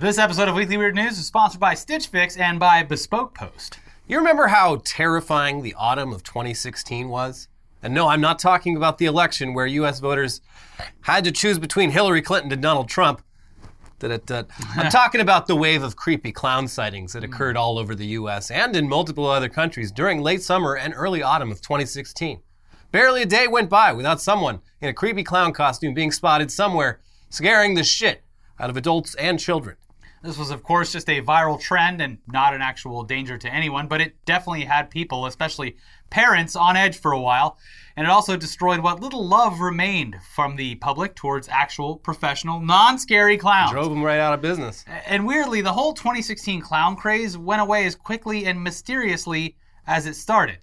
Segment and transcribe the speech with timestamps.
[0.00, 3.80] This episode of Weekly Weird News is sponsored by Stitch Fix and by Bespoke Post.
[4.08, 7.48] You remember how terrifying the autumn of 2016 was?
[7.82, 10.00] And no, I'm not talking about the election where U.S.
[10.00, 10.40] voters
[11.02, 13.20] had to choose between Hillary Clinton and Donald Trump.
[13.98, 14.44] Da-da-da.
[14.74, 18.50] I'm talking about the wave of creepy clown sightings that occurred all over the U.S.
[18.50, 22.40] and in multiple other countries during late summer and early autumn of 2016.
[22.90, 27.00] Barely a day went by without someone in a creepy clown costume being spotted somewhere,
[27.28, 28.22] scaring the shit
[28.58, 29.76] out of adults and children.
[30.22, 33.88] This was, of course, just a viral trend and not an actual danger to anyone,
[33.88, 35.76] but it definitely had people, especially
[36.10, 37.56] parents, on edge for a while.
[37.96, 42.98] And it also destroyed what little love remained from the public towards actual, professional, non
[42.98, 43.70] scary clowns.
[43.70, 44.84] Drove them right out of business.
[45.06, 49.56] And weirdly, the whole 2016 clown craze went away as quickly and mysteriously
[49.86, 50.58] as it started.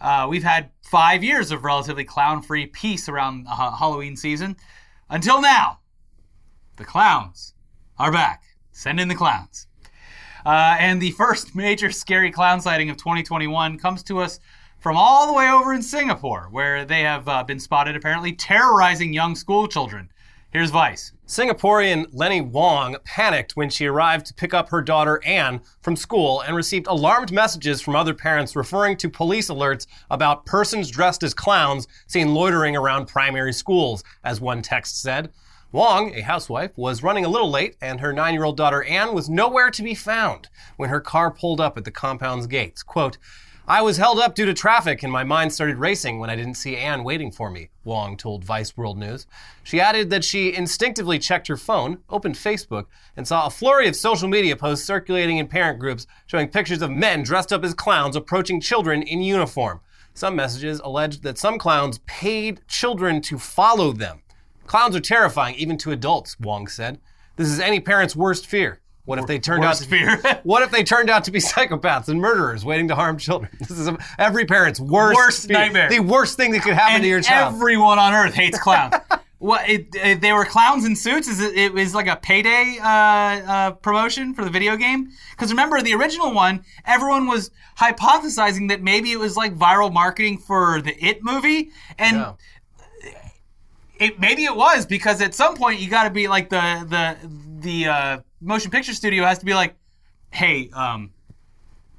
[0.00, 4.56] Uh, we've had five years of relatively clown free peace around uh, Halloween season.
[5.08, 5.78] Until now,
[6.76, 7.54] the clowns
[7.98, 8.42] are back.
[8.80, 9.66] Send in the clowns.
[10.46, 14.40] Uh, and the first major scary clown sighting of 2021 comes to us
[14.78, 19.12] from all the way over in Singapore, where they have uh, been spotted apparently terrorizing
[19.12, 20.08] young school children.
[20.50, 21.12] Here's Vice.
[21.26, 26.40] Singaporean Lenny Wong panicked when she arrived to pick up her daughter Anne from school
[26.40, 31.34] and received alarmed messages from other parents referring to police alerts about persons dressed as
[31.34, 35.30] clowns seen loitering around primary schools, as one text said.
[35.72, 39.14] Wong, a housewife, was running a little late, and her nine year old daughter Anne
[39.14, 42.82] was nowhere to be found when her car pulled up at the compound's gates.
[42.82, 43.18] Quote,
[43.68, 46.54] I was held up due to traffic and my mind started racing when I didn't
[46.54, 49.28] see Anne waiting for me, Wong told Vice World News.
[49.62, 53.94] She added that she instinctively checked her phone, opened Facebook, and saw a flurry of
[53.94, 58.16] social media posts circulating in parent groups showing pictures of men dressed up as clowns
[58.16, 59.80] approaching children in uniform.
[60.14, 64.22] Some messages alleged that some clowns paid children to follow them.
[64.70, 67.00] Clowns are terrifying even to adults, Wong said.
[67.34, 68.78] This is any parent's worst fear.
[69.04, 70.22] What if they turned out to fear.
[70.44, 73.50] What if they turned out to be psychopaths and murderers waiting to harm children?
[73.58, 75.58] This is every parent's worst, Worst fear.
[75.58, 75.88] nightmare.
[75.90, 77.56] The worst thing that could happen and to your child.
[77.56, 78.94] everyone on earth hates clowns.
[79.38, 79.68] what?
[79.68, 81.26] It, it, they were clowns in suits.
[81.26, 85.10] Is it, it was like a payday uh, uh, promotion for the video game?
[85.32, 90.38] Because remember, the original one, everyone was hypothesizing that maybe it was like viral marketing
[90.38, 92.32] for the It movie, and Yeah.
[94.00, 97.16] It maybe it was because at some point you got to be like the the
[97.60, 99.74] the uh, motion picture studio has to be like,
[100.30, 101.10] hey, um,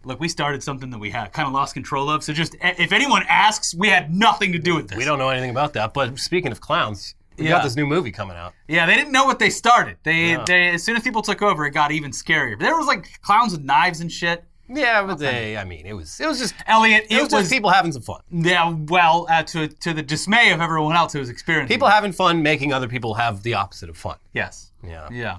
[0.03, 2.23] look, we started something that we had kind of lost control of.
[2.23, 4.97] So just if anyone asks, we had nothing to do with this.
[4.97, 5.93] we don't know anything about that.
[5.93, 7.51] But speaking of clowns, we Yeah.
[7.51, 8.53] got this new movie coming out.
[8.67, 9.97] Yeah, they didn't know what they started.
[10.03, 10.43] They, Yeah.
[10.47, 12.57] they as soon as people took over, it got even scarier.
[12.59, 14.43] There was like clowns with knives and shit.
[14.73, 17.69] Yeah, but they, I mean, it was it was just Elliot, it, was, just people
[17.69, 18.21] having some fun.
[18.31, 21.73] yeah, well, uh, to to the dismay of everyone else who was experiencing.
[21.73, 21.91] People it.
[21.91, 24.17] having fun, making other people have the opposite of fun.
[24.33, 24.71] yes.
[24.83, 25.09] Yeah.
[25.11, 25.37] Yeah.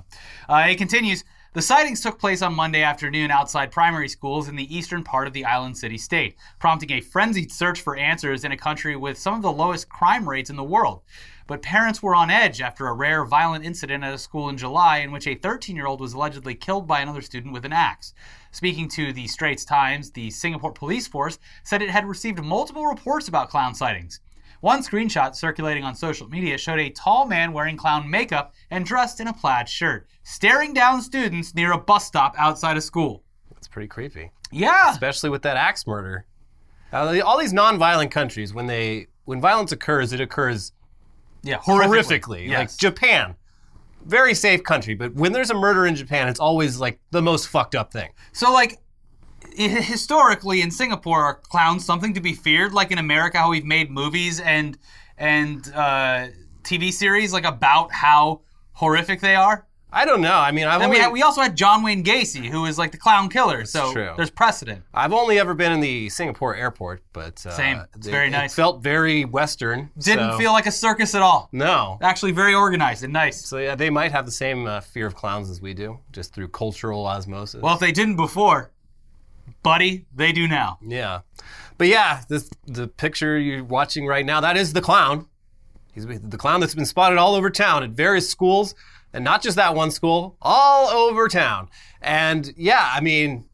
[0.48, 1.24] Uh, it continues.
[1.54, 5.34] The sightings took place on Monday afternoon outside primary schools in the eastern part of
[5.34, 9.34] the island city state, prompting a frenzied search for answers in a country with some
[9.34, 11.02] of the lowest crime rates in the world.
[11.46, 14.98] But parents were on edge after a rare violent incident at a school in July
[14.98, 18.14] in which a 13 year old was allegedly killed by another student with an axe.
[18.52, 23.28] Speaking to the Straits Times, the Singapore police force said it had received multiple reports
[23.28, 24.20] about clown sightings.
[24.60, 29.18] One screenshot circulating on social media showed a tall man wearing clown makeup and dressed
[29.20, 33.24] in a plaid shirt, staring down students near a bus stop outside of school.
[33.52, 34.92] That's pretty creepy, Yeah.
[34.92, 36.26] especially with that axe murder.
[36.92, 40.72] Uh, all these non-violent countries, when they when violence occurs, it occurs
[41.42, 42.46] Yeah, horrifically.
[42.48, 42.72] Yes.
[42.72, 43.34] Like Japan,
[44.06, 47.48] very safe country, but when there's a murder in Japan, it's always like the most
[47.48, 48.10] fucked up thing.
[48.32, 48.78] So, like,
[49.54, 52.72] historically in Singapore, are clowns something to be feared?
[52.72, 54.78] Like in America, how we've made movies and
[55.18, 56.28] and uh,
[56.62, 58.40] TV series like about how
[58.72, 59.66] horrific they are.
[59.94, 60.32] I don't know.
[60.34, 62.78] I mean, I've And only we, had, we also had John Wayne Gacy, who was
[62.78, 63.66] like the clown killer.
[63.66, 64.12] So true.
[64.16, 64.84] there's precedent.
[64.94, 67.82] I've only ever been in the Singapore airport, but uh, Same.
[67.94, 68.54] It's it- very it nice.
[68.54, 69.90] felt very Western.
[69.98, 71.48] Didn't so- feel like a circus at all.
[71.52, 71.98] no.
[72.00, 73.44] Actually, very organized and nice.
[73.44, 76.32] So yeah, they might have the same uh, fear of clowns as we do, just
[76.34, 77.60] through cultural osmosis.
[77.60, 78.70] Well, if they didn't before,
[79.62, 80.78] buddy, they do now.
[80.82, 81.20] yeah,
[81.78, 84.40] but yeah, this the picture you're watching right now.
[84.40, 85.26] That is the clown.
[85.92, 88.74] He's the clown that's been spotted all over town at various schools,
[89.12, 91.68] and not just that one school, all over town.
[92.00, 93.44] And yeah, I mean,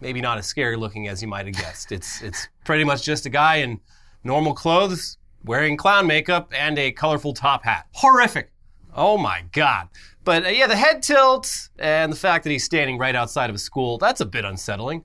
[0.00, 1.92] maybe not as scary looking as you might have guessed.
[1.92, 3.80] It's it's pretty much just a guy in
[4.24, 7.86] normal clothes, wearing clown makeup and a colorful top hat.
[7.92, 8.50] Horrific.
[8.94, 9.88] Oh my God.
[10.24, 13.56] But uh, yeah, the head tilt and the fact that he's standing right outside of
[13.56, 15.04] a school, that's a bit unsettling.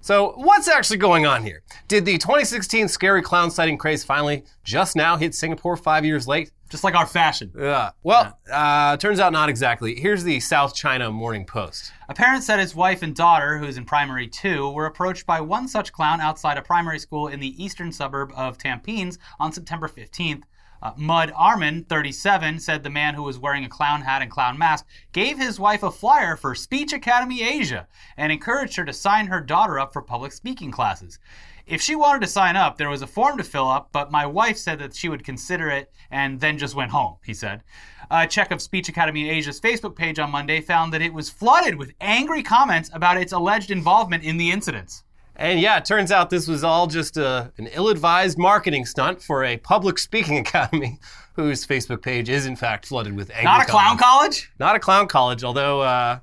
[0.00, 1.62] So, what's actually going on here?
[1.88, 6.52] Did the 2016 scary clown sighting craze finally just now hit Singapore five years late?
[6.74, 7.52] Just like our fashion.
[7.56, 7.92] Yeah.
[8.02, 9.94] Well, uh, turns out not exactly.
[9.94, 11.92] Here's the South China Morning Post.
[12.08, 15.68] A parent said his wife and daughter, who's in primary two, were approached by one
[15.68, 20.42] such clown outside a primary school in the eastern suburb of Tampines on September 15th.
[20.82, 24.58] Uh, Mud Armin, 37, said the man who was wearing a clown hat and clown
[24.58, 27.86] mask gave his wife a flyer for Speech Academy Asia
[28.16, 31.20] and encouraged her to sign her daughter up for public speaking classes.
[31.66, 34.26] If she wanted to sign up, there was a form to fill up, but my
[34.26, 37.62] wife said that she would consider it and then just went home, he said.
[38.10, 41.76] A check of Speech Academy Asia's Facebook page on Monday found that it was flooded
[41.76, 45.04] with angry comments about its alleged involvement in the incidents.
[45.36, 49.22] And yeah, it turns out this was all just a, an ill advised marketing stunt
[49.22, 50.98] for a public speaking academy
[51.32, 54.02] whose Facebook page is, in fact, flooded with angry Not a clown comments.
[54.02, 54.52] college?
[54.60, 56.18] Not a clown college, although, uh,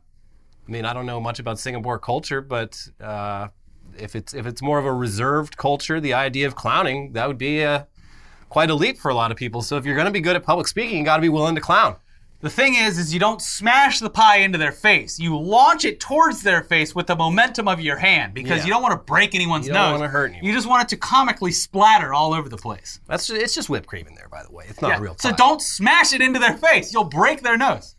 [0.68, 3.50] I mean, I don't know much about Singapore culture, but uh,
[3.98, 7.38] if, it's, if it's more of a reserved culture, the idea of clowning, that would
[7.38, 7.84] be uh,
[8.50, 9.62] quite a leap for a lot of people.
[9.62, 11.56] So if you're going to be good at public speaking, you got to be willing
[11.56, 11.96] to clown.
[12.42, 15.20] The thing is, is you don't smash the pie into their face.
[15.20, 18.66] You launch it towards their face with the momentum of your hand because Yeah.
[18.66, 20.00] you don't want to break anyone's You don't nose.
[20.00, 20.46] wanna hurt anyone.
[20.46, 23.00] You just want it to comically splatter all over the place.
[23.08, 24.66] That's just, it's just whipped cream in there, by the way.
[24.68, 25.00] It's not Yeah.
[25.02, 26.92] real So don't smash it into their face.
[26.92, 27.96] You'll break their nose.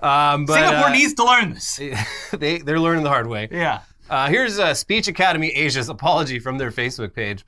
[0.00, 1.78] Um, but, Singapore uh, needs to learn this.
[2.32, 3.48] they, they're learning the hard way.
[3.52, 3.80] Yeah.
[4.10, 7.44] Uh, here's uh, Speech Academy Asia's apology from their Facebook page.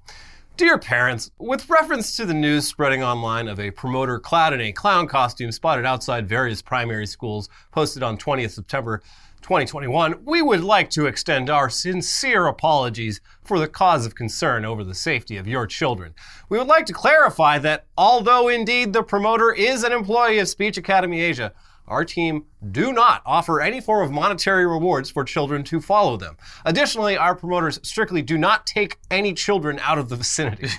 [0.57, 4.71] Dear parents, with reference to the news spreading online of a promoter clad in a
[4.71, 9.03] clown costume spotted outside various primary schools posted on 20th September
[9.41, 14.85] 2021, we would like to extend our sincere apologies for the cause of concern over
[14.85, 16.15] the safety of your children.
[16.49, 20.77] We would like to clarify that although indeed the promoter is an employee of Speech
[20.77, 21.53] Academy Asia,
[21.87, 26.37] our team do not offer any form of monetary rewards for children to follow them.
[26.65, 30.69] Additionally, our promoters strictly do not take any children out of the vicinity.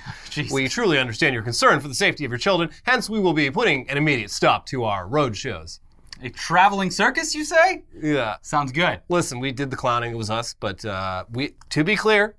[0.51, 3.51] We truly understand your concern for the safety of your children, hence, we will be
[3.51, 5.79] putting an immediate stop to our road shows.
[6.23, 7.83] A traveling circus, you say?
[8.01, 8.37] Yeah.
[8.41, 9.01] Sounds good.
[9.09, 12.35] Listen, we did the clowning, it was us, but uh, we, to be clear,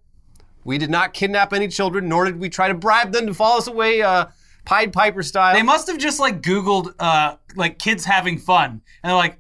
[0.64, 3.58] we did not kidnap any children, nor did we try to bribe them to follow
[3.58, 4.26] us away, uh,
[4.64, 5.55] Pied Piper style.
[5.55, 9.38] They must have just like Googled uh, like kids having fun, and they're like,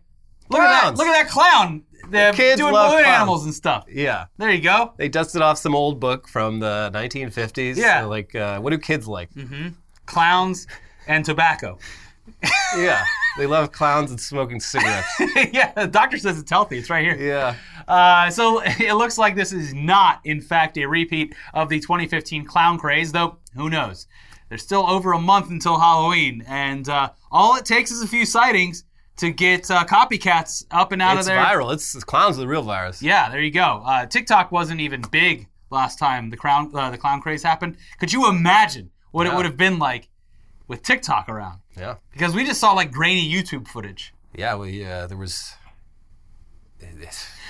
[0.48, 0.96] "Look at that!
[0.96, 1.82] Look at that clown!
[2.10, 3.16] They're kids doing love balloon clowns.
[3.16, 4.26] animals and stuff." yeah.
[4.36, 4.92] There you go.
[4.98, 7.76] They dusted off some old book from the 1950s.
[7.76, 8.02] Yeah.
[8.02, 9.32] So, like, uh, what do kids like?
[9.34, 9.68] Mm-hmm.
[10.06, 10.66] Clowns
[11.06, 11.78] and tobacco.
[12.76, 13.04] Yeah.
[13.36, 15.08] They love clowns and smoking cigarettes.
[15.52, 16.78] yeah, the doctor says it's healthy.
[16.78, 17.16] It's right here.
[17.16, 17.54] yeah.
[17.86, 22.44] Uh, so it looks like this is not, in fact, a repeat of the 2015
[22.44, 24.06] clown craze, though who knows?
[24.48, 28.24] There's still over a month until Halloween, and uh, all it takes is a few
[28.26, 28.84] sightings
[29.16, 31.40] to get uh, copycats up and out It's of there.
[31.40, 31.72] It's viral.
[31.72, 33.00] It's, it's clowns are the real virus.
[33.02, 33.82] Yeah, there you go.
[33.84, 37.76] Uh, TikTok wasn't even big last time the clown uh, the clown craze happened.
[37.98, 39.36] Could you imagine what it Yeah.
[39.36, 40.08] would have been like
[40.68, 41.60] with TikTok around?
[41.76, 41.94] Yeah.
[42.12, 44.12] Because we just saw like grainy YouTube footage.
[44.36, 44.56] Yeah.
[44.56, 45.54] We, uh, there was.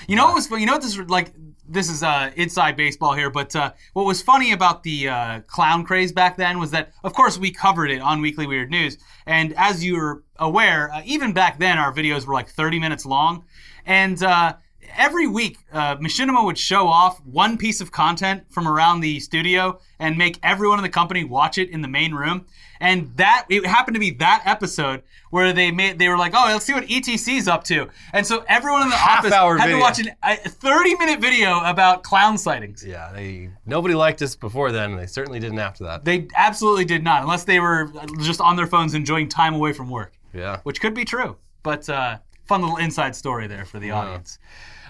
[0.08, 1.32] You know what was you know what this like
[1.66, 5.84] this is uh, inside baseball here, but uh, what was funny about the uh, clown
[5.84, 9.54] craze back then was that of course we covered it on Weekly Weird News, and
[9.56, 13.44] as you're aware, uh, even back then our videos were like 30 minutes long,
[13.86, 14.54] and uh,
[14.96, 19.78] every week uh, Machinima would show off one piece of content from around the studio
[19.98, 22.46] and make everyone in the company watch it in the main room.
[22.80, 26.44] And that it happened to be that episode where they made they were like, oh,
[26.46, 27.88] let's see what ETC's up to.
[28.12, 29.80] And so everyone in the office Half-hour had to video.
[29.84, 32.84] watch an, a 30 minute video about clown sightings.
[32.86, 33.10] Yeah.
[33.12, 34.90] They nobody liked us before then.
[34.92, 36.04] and They certainly didn't after that.
[36.04, 39.88] They absolutely did not, unless they were just on their phones enjoying time away from
[39.88, 40.58] work, Yeah.
[40.64, 41.36] which could be true.
[41.62, 44.38] But uh, fun little inside story there for the audience.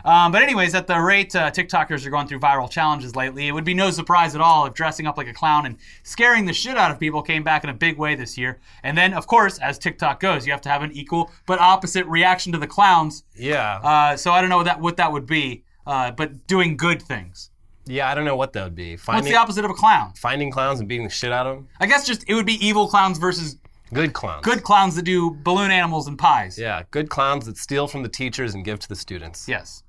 [0.05, 3.53] Um, but anyways, at the rate uh, TikTokers are going through viral challenges lately, it
[3.53, 6.53] would be no surprise at all if dressing up like a clown and scaring the
[6.53, 8.61] shit out of people came back in a big way this year.
[8.83, 12.07] And then, of course, as TikTok goes, you have to have an equal but opposite
[12.07, 13.25] reaction to the clowns.
[13.35, 13.77] Yeah.
[13.83, 17.01] Uh, so I don't know what that what that would be, uh, but doing good
[17.01, 17.51] things.
[17.87, 18.11] yeah.
[18.11, 18.97] I don't know what that would be.
[19.05, 20.13] What's the opposite of a clown?
[20.17, 21.69] finding clowns and beating the shit out of them.
[21.81, 23.57] I guess just it would be evil clowns versus
[23.93, 24.45] Good clowns.
[24.45, 26.59] good clowns that do balloon animals and pies.
[26.59, 26.83] Yeah.
[26.91, 29.47] Good clowns that steal from the teachers and give to the students.
[29.49, 29.83] Yes.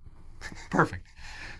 [0.69, 1.07] Perfect.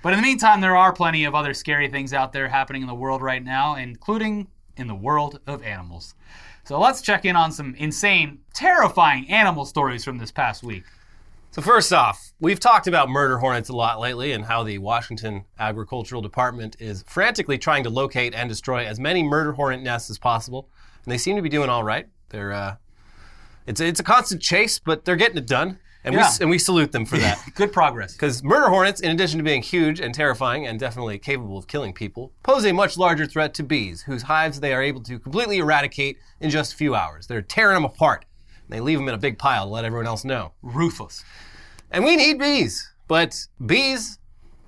[0.02, 2.88] But in the meantime, there are plenty of other scary things out there happening in
[2.88, 6.14] the world right now, including in the world of animals.
[6.64, 10.84] So let's check in on some insane, terrifying animal stories from this past week.
[11.52, 15.46] So first off, we've talked about murder hornets a lot lately and how the Washington
[15.58, 20.18] Agricultural Department is frantically trying to locate and destroy as many murder hornet nests as
[20.18, 20.70] possible,
[21.06, 22.08] and they seem to be doing all right.
[22.30, 22.76] They're uh,
[23.68, 25.80] it's it's a constant chase, but they're getting it done.
[26.06, 26.30] And Yeah.
[26.30, 27.40] we and we salute them for that.
[27.56, 28.14] Good progress.
[28.14, 31.92] Because murder hornets, in addition to being huge and terrifying and definitely capable of killing
[31.94, 35.58] people, pose a much larger threat to bees, whose hives they are able to completely
[35.58, 37.28] eradicate in just a few hours.
[37.28, 38.26] They're tearing them apart.
[38.70, 40.54] They leave them in a big pile to let everyone else know.
[40.62, 41.24] Ruthless.
[41.92, 44.18] And we need bees, but bees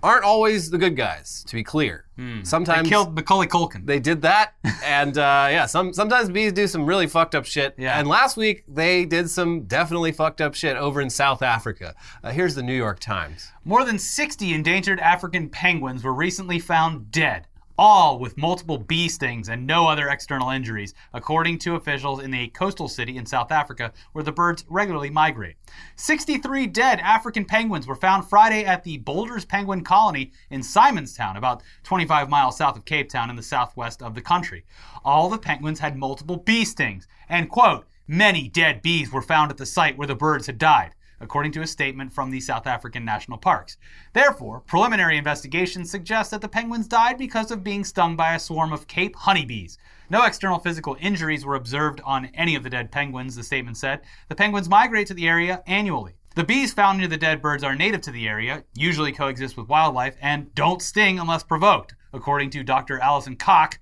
[0.04, 1.44] aren't always the good guys.
[1.48, 2.06] To be clear,
[2.44, 3.86] sometimes they Killed Macaulay Culkin.
[3.86, 7.76] they did that, and uh, yeah, some sometimes bees do some really fucked up shit.
[7.78, 8.00] Yeah.
[8.00, 11.96] And last week they did some definitely fucked up shit over in South Africa.
[12.24, 13.52] Uh, here's the New York Times.
[13.66, 17.48] More than 60 endangered African penguins were recently found dead,
[17.78, 22.48] all with multiple bee stings and no other external injuries, according to officials in a
[22.48, 25.56] coastal city in South Africa where the birds regularly migrate.
[25.96, 31.62] 63 dead African penguins were found Friday at the Boulders Penguin Colony in Simonstown, about
[31.84, 34.66] 25 miles south of Cape Town in the southwest of the country.
[35.06, 39.58] All the penguins had multiple bee stings, and quote, many dead bees were found at
[39.58, 43.04] the site where the birds had died according to a statement from the South African
[43.04, 43.78] National Parks.
[44.14, 48.74] Therefore, preliminary investigations suggest that the penguins died because of being stung by a swarm
[48.74, 49.78] of Cape honeybees.
[50.10, 54.02] No external physical injuries were observed on any of the dead penguins, the statement said.
[54.30, 56.16] The penguins migrate to the area annually.
[56.36, 59.70] The bees found near the dead birds are native to the area, usually coexist with
[59.70, 63.00] wildlife, and don't sting unless provoked, according to Dr.
[63.00, 63.80] Allison Kock.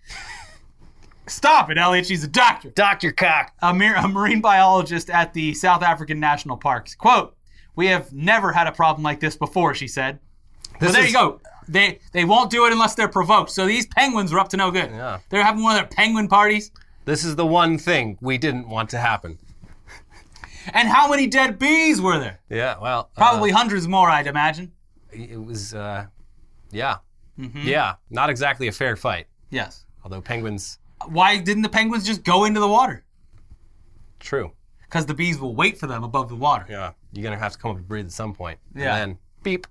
[1.27, 2.05] Stop it, Elliot.
[2.05, 3.11] She's a doctor Dr.
[3.11, 3.53] Cock.
[3.61, 6.93] a, mar- a marine biologist at the South African National Parks.
[6.95, 7.35] Quote,
[7.75, 10.19] we have never had a problem like this before, she said.
[10.79, 11.39] Well, there is- you go.
[11.67, 13.49] They they won't do it unless they're provoked.
[13.49, 14.91] So these penguins are up to no good.
[14.91, 15.17] Yeah.
[15.29, 16.69] They're having one of their penguin parties.
[17.05, 19.39] This is the one thing we didn't want to happen.
[20.73, 22.39] And how many dead bees were there?
[22.49, 24.71] Yeah, well, uh, Probably hundreds more, I'd imagine.
[25.11, 26.05] it was, uh,
[26.71, 26.97] yeah,
[27.39, 27.61] Mm-hmm.
[27.67, 29.27] yeah, not exactly a fair fight.
[29.49, 29.85] Yes.
[30.03, 30.77] Although penguins,
[31.09, 33.03] Why didn't the penguins just go into the water?
[34.19, 34.51] true.
[34.81, 36.65] Because the bees will wait for them above the water.
[36.69, 38.59] Yeah, you're gonna have to come up and breathe at some point.
[38.75, 38.95] Yeah.
[38.95, 39.67] And then beep.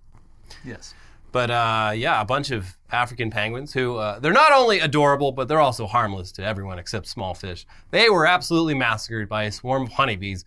[0.65, 0.95] Yes.
[1.33, 5.49] But uh, yeah, a bunch of African penguins who uh, they're not only adorable, but
[5.49, 7.67] they're also harmless to everyone except small fish.
[7.91, 10.45] They were absolutely massacred by a swarm of honeybees,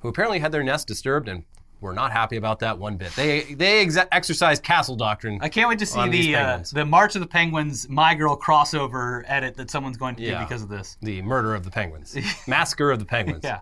[0.00, 1.44] who apparently had their nest disturbed and
[1.86, 3.12] were not happy about that one bit.
[3.16, 5.38] They they ex- exercised castle doctrine.
[5.40, 9.22] I can't wait to see the uh, the March of the Penguins My Girl crossover
[9.26, 10.38] edit that someone's going to Yeah.
[10.40, 10.98] do because of this.
[11.00, 12.16] the murder of the penguins,
[12.46, 13.44] massacre of the penguins.
[13.44, 13.60] Yeah.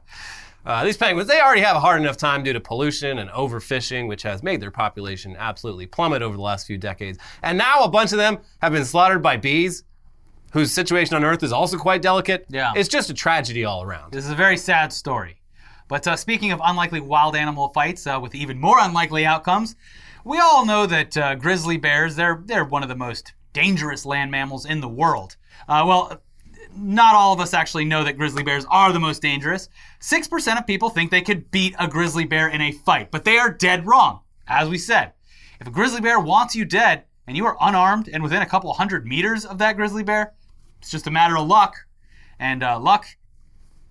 [0.66, 4.08] Uh, these penguins, they already have a hard enough time due to pollution and overfishing,
[4.08, 7.18] which has made their population absolutely plummet over the last few decades.
[7.42, 9.84] And now a bunch of them have been slaughtered by bees,
[10.54, 12.46] whose situation on Earth is also quite delicate.
[12.48, 12.72] Yeah.
[12.76, 14.12] It's just a tragedy all around.
[14.14, 15.36] This is a very sad story.
[15.88, 19.76] But uh, speaking of unlikely wild animal fights uh, with even more unlikely outcomes,
[20.24, 24.30] we all know that uh, grizzly bears, they're, they're one of the most dangerous land
[24.30, 25.36] mammals in the world.
[25.68, 26.22] Uh, well,
[26.76, 29.68] not all of us actually know that grizzly bears are the most dangerous.
[30.00, 33.38] 6% of people think they could beat a grizzly bear in a fight, but they
[33.38, 34.20] are dead wrong.
[34.46, 35.12] As we said,
[35.60, 38.72] if a grizzly bear wants you dead and you are unarmed and within a couple
[38.72, 40.32] hundred meters of that grizzly bear,
[40.80, 41.76] it's just a matter of luck.
[42.38, 43.06] And uh, luck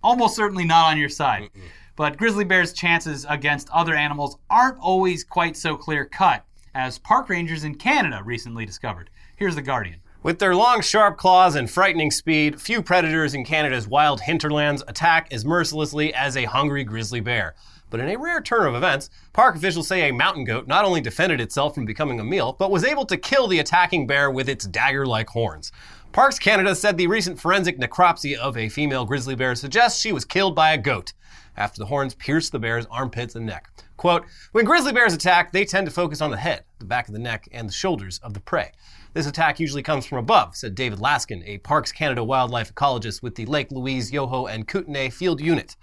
[0.03, 1.49] almost certainly not on your side.
[1.95, 7.29] But grizzly bears' chances against other animals aren't always quite so clear cut, as park
[7.29, 9.11] rangers in Canada recently discovered.
[9.35, 9.99] Here's The Guardian.
[10.23, 15.31] With their long, sharp claws and frightening speed, few predators in Canada's wild hinterlands attack
[15.31, 17.53] as mercilessly as a hungry grizzly bear.
[17.91, 21.01] But in a rare turn of events, park officials say a mountain goat not only
[21.01, 24.49] defended itself from becoming a meal, but was able to kill the attacking bear with
[24.49, 25.71] its dagger like horns.
[26.11, 30.25] Parks Canada said the recent forensic necropsy of a female grizzly bear suggests she was
[30.25, 31.13] killed by a goat
[31.57, 33.69] after the horns pierced the bear's armpits and neck.
[33.97, 37.13] Quote, when grizzly bears attack, they tend to focus on the head, the back of
[37.13, 38.71] the neck, and the shoulders of the prey.
[39.13, 43.35] This attack usually comes from above, said David Laskin, a Parks Canada wildlife ecologist with
[43.35, 45.75] the Lake Louise, Yoho, and Kootenay Field Unit.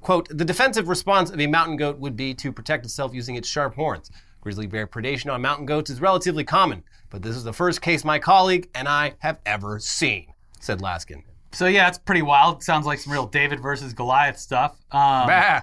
[0.00, 3.48] Quote, the defensive response of a mountain goat would be to protect itself using its
[3.48, 4.10] sharp horns.
[4.40, 8.04] Grizzly bear predation on mountain goats is relatively common, but this is the first case
[8.04, 11.22] my colleague and I have ever seen, said Laskin.
[11.54, 12.62] So, yeah, it's pretty wild.
[12.62, 14.72] Sounds like some real David versus Goliath stuff.
[14.92, 15.62] Um, Bah.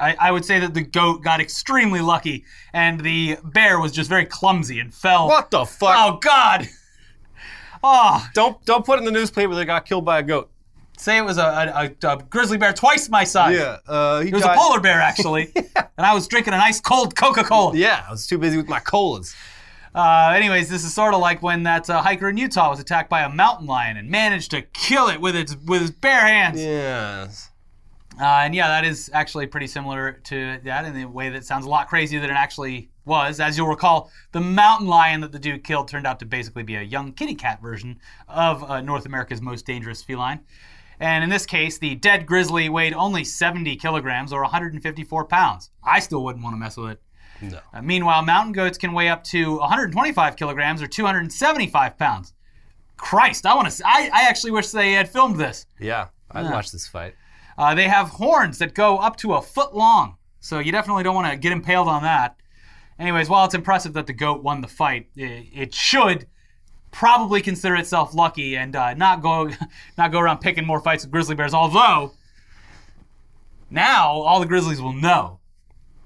[0.00, 4.08] I, I would say that the goat got extremely lucky, and the bear was just
[4.08, 5.26] very clumsy and fell.
[5.26, 5.94] What the fuck?
[5.96, 6.68] Oh, God!
[7.82, 10.50] Oh, Don't don't put in the newspaper they got killed by a goat.
[10.96, 13.56] say it was a, a, a, a grizzly bear twice my size.
[13.56, 15.52] Yeah, uh, he It was a polar bear, actually.
[15.96, 17.76] And I was drinking an ice cold Coca Cola.
[17.76, 19.34] Yeah, I was too busy with my colas.
[19.98, 23.10] Uh, anyways, this is sort of like when that uh, hiker in Utah was attacked
[23.10, 26.62] by a mountain lion and managed to kill it with its with his bare hands.
[26.62, 27.50] Yes.
[28.16, 31.66] Uh, and yeah, that is actually pretty similar to that in a way that sounds
[31.66, 33.40] a lot crazier than it actually was.
[33.40, 36.76] As you'll recall, the mountain lion that the dude killed turned out to basically be
[36.76, 40.38] a young kitty cat version of uh, North America's most dangerous feline.
[41.00, 45.70] And in this case, the dead grizzly weighed only 70 kilograms or 154 pounds.
[45.82, 47.02] I still wouldn't want to mess with it.
[47.40, 47.60] No.
[47.72, 52.34] Uh, meanwhile, mountain goats can weigh up to 125 kilograms or 275 pounds.
[52.96, 53.82] Christ, I want to.
[53.86, 55.66] I, I actually wish they had filmed this.
[55.78, 56.50] Yeah, I'd Yeah.
[56.52, 57.14] watch this fight.
[57.56, 61.14] Uh, they have horns that go up to a foot long, so you definitely don't
[61.14, 62.36] want to get impaled on that.
[62.98, 66.26] Anyways, while it's impressive that the goat won the fight, it, it should
[66.90, 69.50] probably consider itself lucky and uh, not go
[69.98, 71.54] not go around picking more fights with grizzly bears.
[71.54, 72.14] Although
[73.70, 75.37] now all the grizzlies will know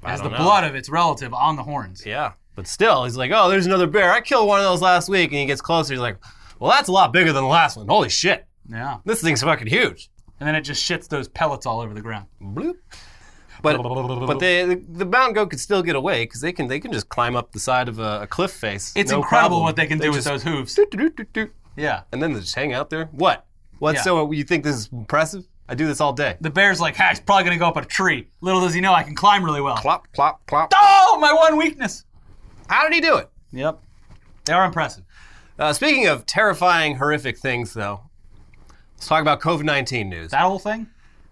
[0.03, 0.37] I as the know.
[0.37, 2.05] blood of its relative on the horns.
[2.05, 4.13] Yeah, but still, he's like, oh, there's another bear.
[4.13, 5.95] I killed one of those last week, and he gets closer.
[5.95, 6.19] He's like,
[6.59, 7.89] well, that's a lot bigger than the last one.
[7.89, 10.11] Holy shit, Yeah, this thing's fucking huge.
[10.41, 12.27] and then it just shits those pellets all over the ground.
[12.41, 12.75] Bloop.
[13.63, 16.81] But but they, the, the mountain goat could still get away because they can they
[16.81, 18.93] can just climb up the side of a, a cliff face.
[18.97, 19.63] It's no incredible problem.
[19.63, 20.75] what they can do with those hooves.
[20.75, 22.03] doot, doot, doot, Yeah.
[22.11, 23.05] And then they just hang out there.
[23.13, 23.47] What?
[23.79, 23.95] What?
[23.95, 24.03] Yeah.
[24.03, 25.47] So you think this is impressive?
[25.73, 26.37] I do this all day.
[26.39, 28.29] The bear's like, ha, he's probably gonna go up a tree.
[28.43, 29.77] Little does he know I can climb really well.
[29.77, 30.71] Clop, clop, clop.
[30.75, 32.05] Oh, my one weakness.
[32.69, 33.31] How did he do it?
[33.53, 33.83] Yep.
[34.45, 35.05] They are impressive.
[35.59, 38.03] Uh, speaking of terrifying, horrific things, though,
[38.97, 40.33] let's talk about COVID 19 news.
[40.33, 40.89] That whole thing?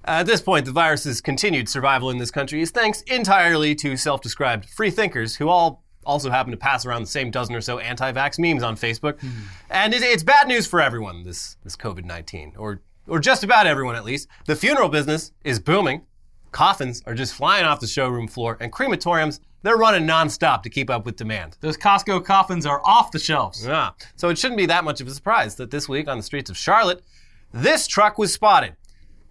[0.07, 4.23] At this point, the virus's continued survival in this country is thanks entirely to self
[4.23, 7.79] described free thinkers who all also happen to pass around the same dozen or so
[7.79, 9.23] anti vax memes on Facebook.
[9.69, 12.81] And it, it's bad news for everyone, this, this COVID 19, or,
[13.11, 14.29] or just about everyone at least.
[14.47, 16.03] The funeral business is booming.
[16.53, 20.89] Coffins are just flying off the showroom floor, and crematoriums, they're running nonstop to keep
[20.89, 21.57] up with demand.
[21.61, 23.67] Those Costco coffins are off the shelves.
[23.67, 23.91] Yeah.
[24.17, 26.51] So it shouldn't be that much of a surprise that this week on the streets
[26.51, 27.03] of Charlotte,
[27.53, 28.77] this truck was spotted.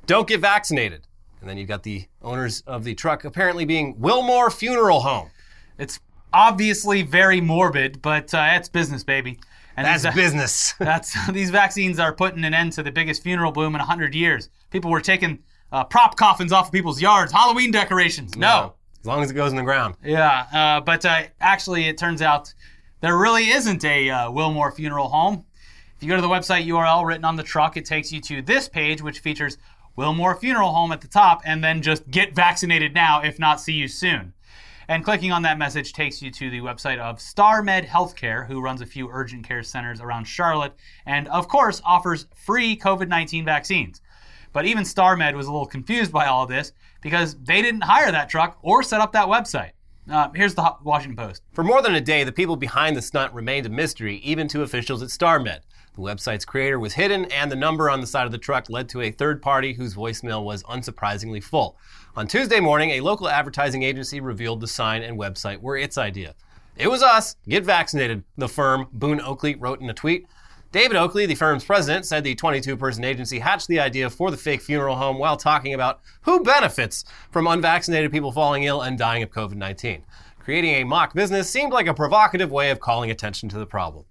[0.05, 1.07] Don't get vaccinated.
[1.41, 5.31] And then you've got the owners of the truck apparently being Wilmore Funeral Home.
[5.77, 5.99] It's
[6.33, 9.39] obviously very morbid, but uh, it's business, baby.
[9.79, 10.73] And That's these, uh, business.
[10.79, 14.49] That's these vaccines are putting an end to the biggest funeral boom in 100 years.
[14.71, 15.39] People were taking
[15.71, 18.35] uh, prop coffins off of people's yards, Halloween decorations.
[18.35, 18.73] No.
[18.99, 19.95] As long as it goes in the ground.
[20.03, 22.53] Yeah, uh, but uh, actually, it turns out
[22.99, 25.45] there really isn't a uh, Wilmore Funeral Home.
[25.95, 28.41] If you go to the website URL written on the truck, it takes you to
[28.41, 29.57] this page, which features
[29.95, 33.73] Wilmore Funeral Home at the top, and then just get vaccinated now, if not, see
[33.73, 34.33] you soon.
[34.89, 38.81] And clicking on that message takes you to the website of StarMed Healthcare, who runs
[38.81, 40.73] a few urgent care centers around Charlotte,
[41.05, 44.01] and of course offers free COVID 19 vaccines.
[44.51, 46.71] But even StarMed was a little confused by all this
[47.03, 49.73] because they didn't hire that truck or set up that website.
[50.09, 51.43] Uh, here's the Washington Post.
[51.51, 54.63] For more than a day, the people behind the stunt remained a mystery, even to
[54.63, 55.59] officials at StarMed.
[55.93, 58.89] The website's creator was hidden, and the number on the side of the truck led
[58.89, 61.77] to a third party whose voicemail was unsurprisingly full.
[62.19, 66.35] On Tuesday morning, a local advertising agency revealed the sign and website were its idea.
[66.75, 70.27] It was us, get vaccinated, the firm, Boone Oakley, wrote in a tweet.
[70.73, 74.35] David Oakley, the firm's president, said the 22 person agency hatched the idea for the
[74.35, 79.23] fake funeral home while talking about who benefits from unvaccinated people falling ill and dying
[79.23, 80.03] of COVID 19.
[80.39, 84.03] Creating a mock business seemed like a provocative way of calling attention to the problem.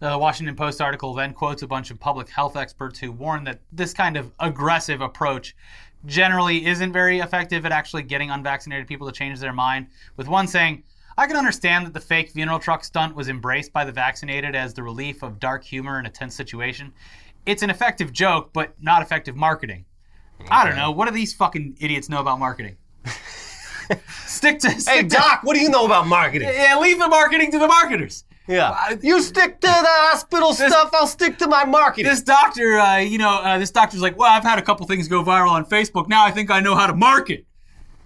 [0.00, 3.60] The Washington Post article then quotes a bunch of public health experts who warn that
[3.72, 5.56] this kind of aggressive approach
[6.06, 9.86] generally isn't very effective at actually getting unvaccinated people to change their mind.
[10.16, 10.82] With one saying,
[11.16, 14.74] I can understand that the fake funeral truck stunt was embraced by the vaccinated as
[14.74, 16.92] the relief of dark humor in a tense situation.
[17.46, 19.84] It's an effective joke, but not effective marketing.
[20.50, 20.90] I don't know.
[20.90, 22.76] What do these fucking idiots know about marketing?
[24.08, 24.70] stick to.
[24.70, 26.48] Hey, Stick to- Doc, what do you know about marketing?
[26.52, 28.24] Yeah, leave the marketing to the marketers.
[28.46, 28.96] Yeah.
[29.00, 32.10] You stick to the hospital stuff, I'll stick to my marketing.
[32.10, 35.08] this doctor, uh, you know, uh, this doctor's like, well, I've had a couple things
[35.08, 36.08] go viral on Facebook.
[36.08, 37.46] Now I think I know how to market.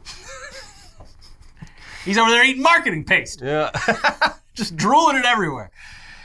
[2.05, 3.71] He's over there eating marketing paste, yeah.
[4.55, 5.71] just drooling it everywhere.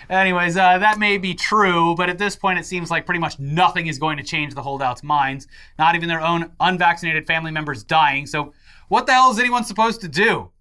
[0.09, 3.39] Anyways, uh, that may be true, but at this point, it seems like pretty much
[3.39, 5.47] nothing is going to change the holdouts' minds.
[5.79, 8.27] Not even their own unvaccinated family members dying.
[8.27, 8.53] So,
[8.89, 10.51] what the hell is anyone supposed to do?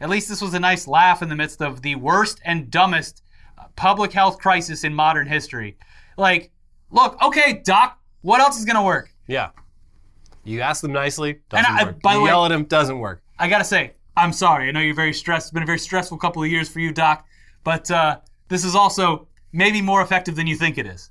[0.00, 3.22] At least this was a nice laugh in the midst of the worst and dumbest
[3.76, 5.76] public health crisis in modern history.
[6.16, 6.50] Like,
[6.90, 9.10] look, okay, doc, what else is going to work?
[9.26, 9.50] yeah.
[10.44, 12.00] You ask them nicely, doesn't I- work.
[12.02, 13.20] by the you way- yell at them, doesn't work.
[13.36, 14.68] I gotta say, I'm sorry.
[14.68, 15.46] I know you're very stressed.
[15.46, 17.26] It's been a very stressful couple of years for you, Doc.
[17.64, 21.10] But uh, this is also maybe more effective than you think it is.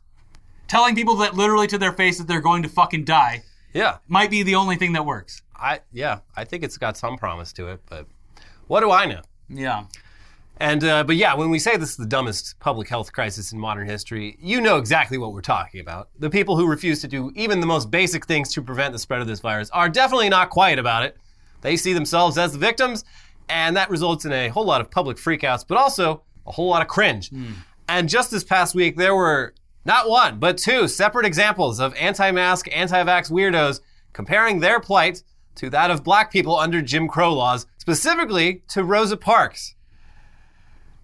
[0.69, 3.43] Telling people that literally to their face that they're going to fucking die
[3.73, 3.97] Yeah.
[4.07, 5.41] might be the only thing that works.
[5.53, 8.07] I yeah, I think it's got some promise to it, but
[8.67, 9.21] what do I know?
[9.49, 9.86] Yeah.
[10.58, 13.60] And uh, but yeah, when we say this is the dumbest public health crisis in
[13.60, 16.10] modern history, you know exactly what we're talking about.
[16.17, 19.19] The people who refuse to do even the most basic things to prevent the spread
[19.19, 21.17] of this virus are definitely not quiet about it.
[21.60, 23.04] They see themselves as the victims,
[23.49, 26.82] and that results in a whole lot of public freakouts, but also a whole lot
[26.82, 27.32] of cringe.
[27.89, 29.54] And just this past week, there were
[29.86, 33.82] Not one, but two separate examples of anti mask, anti vax weirdos
[34.13, 35.21] comparing their plight
[35.56, 39.75] to that of black people under Jim Crow laws, specifically to Rosa Parks.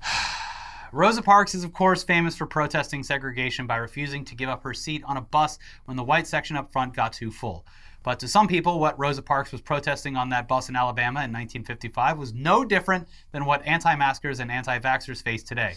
[0.92, 4.74] Rosa Parks is, of course, famous for protesting segregation by refusing to give up her
[4.74, 7.68] seat on a bus when the white section up front got too full.
[8.02, 11.32] But to some people, what Rosa Parks was protesting on that bus in Alabama in
[11.32, 15.76] 1955 was no different than what anti maskers and anti vaxxers face today.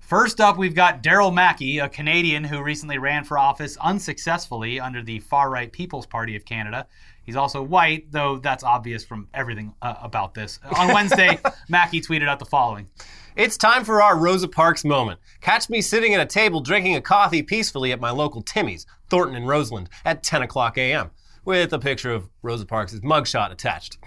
[0.00, 5.02] First up, we've got Daryl Mackey, a Canadian who recently ran for office unsuccessfully under
[5.02, 6.86] the far right People's Party of Canada.
[7.26, 10.60] He's also white, though that's obvious from everything uh, about this.
[10.78, 12.88] On Wednesday, Mackey tweeted out the following
[13.34, 15.18] It's time for our Rosa Parks moment.
[15.40, 19.36] Catch me sitting at a table drinking a coffee peacefully at my local Timmy's, Thornton
[19.36, 21.10] and Rossland, at 10 o'clock a.m.,
[21.44, 23.98] with a picture of Rosa Parks' mugshot attached.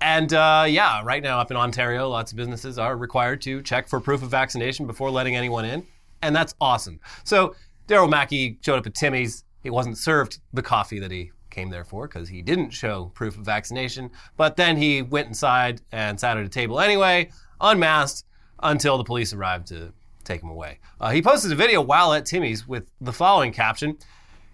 [0.00, 3.88] And uh, yeah, right now up in Ontario, lots of businesses are required to check
[3.88, 5.86] for proof of vaccination before letting anyone in.
[6.22, 7.00] And that's awesome.
[7.24, 7.54] So
[7.88, 9.44] Daryl Mackey showed up at Timmy's.
[9.62, 13.38] He wasn't served the coffee that he came there for because he didn't show proof
[13.38, 14.10] of vaccination.
[14.36, 18.24] But then he went inside and sat at a table anyway, unmasked,
[18.62, 19.92] until the police arrived to
[20.24, 20.80] take him away.
[21.00, 23.98] Uh, he posted a video while at Timmy's with the following caption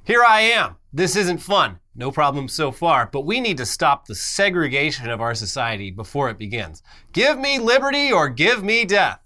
[0.05, 0.77] Here I am.
[0.93, 1.79] This isn't fun.
[1.95, 6.31] No problem so far, but we need to stop the segregation of our society before
[6.31, 6.83] it begins.
[7.13, 9.21] Give me liberty or give me death.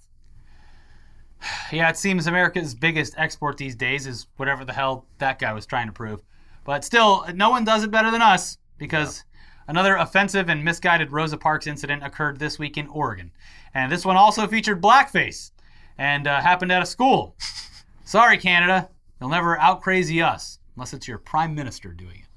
[1.72, 5.66] Yeah, it seems America's biggest export these days is whatever the hell that guy was
[5.66, 6.22] trying to prove.
[6.64, 9.24] But still, no one does it better than us because
[9.68, 13.30] another offensive and misguided Rosa Parks incident occurred this week in Oregon.
[13.74, 15.50] And this one also featured blackface
[15.98, 17.36] and uh, happened at a school.
[18.04, 18.88] Sorry, Canada.
[19.20, 22.28] You'll never out crazy us unless it's your prime minister doing it.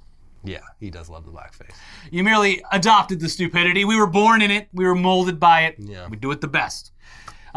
[0.44, 1.76] Yeah, he does love the blackface.
[2.12, 3.84] You merely adopted the stupidity.
[3.84, 4.70] We were born in it.
[4.74, 5.76] We were molded by it.
[5.78, 6.08] Yeah.
[6.08, 6.92] We do it the best.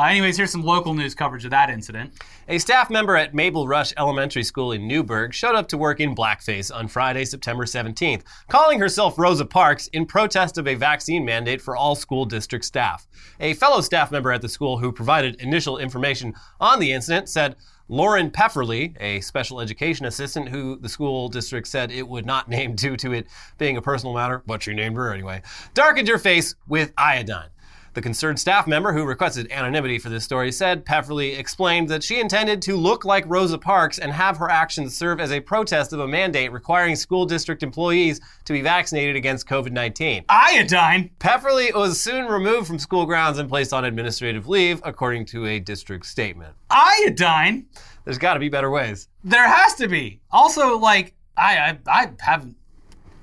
[0.00, 2.10] Uh, anyways, here's some local news coverage of that incident.
[2.48, 6.14] A staff member at Mabel Rush Elementary School in Newberg showed up to work in
[6.14, 11.60] blackface on Friday, September 17th, calling herself Rosa Parks in protest of a vaccine mandate
[11.60, 13.06] for all school district staff.
[13.40, 17.56] A fellow staff member at the school who provided initial information on the incident said,
[17.88, 22.74] Lauren Pefferle, a special education assistant who the school district said it would not name
[22.74, 23.26] due to it
[23.58, 25.42] being a personal matter, but she named her anyway,
[25.74, 27.50] darkened her face with iodine.
[27.92, 32.20] The concerned staff member who requested anonymity for this story said Pefferle explained that she
[32.20, 35.98] intended to look like Rosa Parks and have her actions serve as a protest of
[35.98, 40.24] a mandate requiring school district employees to be vaccinated against COVID 19.
[40.28, 41.10] Iodine?
[41.18, 45.58] Pefferle was soon removed from school grounds and placed on administrative leave, according to a
[45.58, 46.54] district statement.
[46.70, 47.66] Iodine?
[48.04, 49.08] There's got to be better ways.
[49.24, 50.20] There has to be.
[50.30, 52.56] Also, like, I, I, I haven't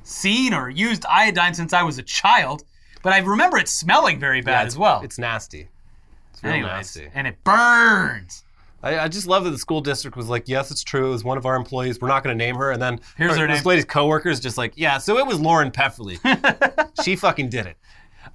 [0.04, 2.64] seen or used iodine since I was a child,
[3.04, 5.02] but I remember it smelling very bad as well.
[5.04, 5.68] It's nasty.
[6.34, 7.08] It's real Anyways, nasty.
[7.14, 8.44] and it burns.
[8.84, 11.08] I, I just love that the school district was like, yes, it's true.
[11.08, 12.00] It was one of our employees.
[12.00, 12.72] We're not going to name her.
[12.72, 13.70] And then Here's her this name.
[13.70, 16.16] lady's coworkers just like, yeah, so it was Lauren Pefferle.
[17.04, 17.78] she fucking did it.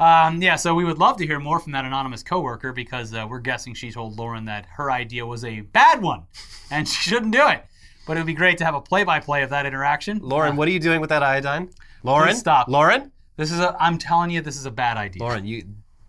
[0.00, 3.24] Um, yeah, so we would love to hear more from that anonymous coworker because uh,
[3.28, 6.24] we're guessing she told Lauren that her idea was a bad one
[6.72, 7.64] and she shouldn't do it.
[8.04, 10.18] But it would be great to have a play-by-play of that interaction.
[10.18, 11.70] Lauren, Uh, what are you doing with that iodine?
[12.02, 12.66] Lauren, Please stop.
[12.66, 13.76] Lauren, this is a.
[13.80, 15.22] I'm telling you, this is a bad idea.
[15.22, 15.64] Lauren, you.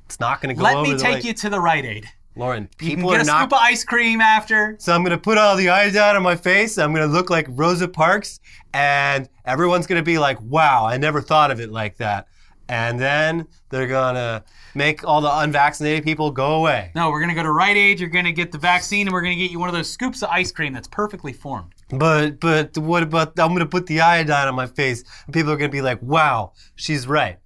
[0.06, 2.08] It's not going to go Let me take you to the Rite Aid.
[2.36, 3.40] Lauren, people You can get are a not.
[3.42, 4.76] scoop of ice cream after.
[4.80, 6.80] So I'm gonna put all the eyes out on my face.
[6.80, 8.40] I'm gonna look like Rosa Parks,
[8.74, 12.28] and everyone's gonna be like, "Wow, I never thought of it like that."
[12.68, 14.44] And then they're gonna
[14.76, 16.92] make all the unvaccinated people go away.
[16.96, 18.00] No, we're gonna go to Rite Aid.
[18.00, 20.30] You're gonna get the vaccine, and we're gonna get you one of those scoops of
[20.30, 21.74] ice cream that's perfectly formed.
[21.90, 23.38] But but what about?
[23.40, 26.54] I'm gonna put the iodine on my face, and people are gonna be like, "Wow,
[26.76, 27.38] she's right."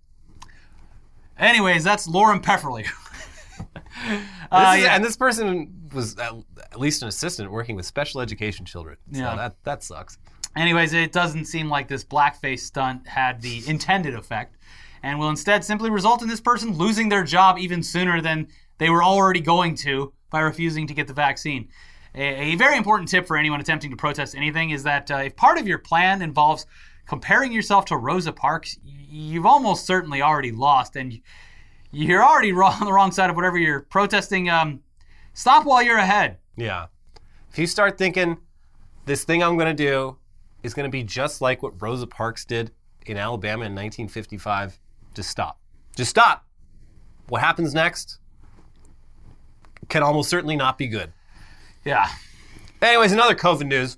[1.38, 2.86] Anyways, that's Lauren Pefferle.
[4.08, 4.96] This Uh, is- yeah.
[4.96, 6.32] And this person was at,
[6.72, 8.96] at least an assistant working with special education children.
[9.12, 9.36] So Yeah.
[9.36, 10.20] that that sucks.
[10.56, 14.57] Anyways, it doesn't seem like this blackface stunt had the intended effect
[15.08, 18.46] and will instead simply result in this person losing their job even sooner than
[18.78, 21.70] they were already going to by refusing to get the vaccine.
[22.14, 25.36] A, a very important tip for anyone attempting to protest anything is that uh, if
[25.38, 26.66] part of your plan involves
[27.08, 31.22] comparing yourself to Rosa Parks, you've almost certainly already lost and
[31.92, 34.50] you're already on the wrong side of whatever you're protesting.
[34.50, 34.82] Um,
[35.34, 36.38] stop while you're ahead.
[36.58, 36.88] Yeah.
[37.50, 38.38] If you start thinking
[39.06, 40.18] this thing I'm going to do
[40.64, 42.72] is going to be just like what Rosa Parks did
[43.06, 44.78] in Alabama in 1955,
[45.18, 45.60] just stop.
[45.96, 46.46] Just stop.
[47.28, 48.20] What happens next
[49.90, 51.12] can almost certainly not be good.
[51.84, 52.08] Yeah.
[52.82, 53.98] Anyways, another COVID news.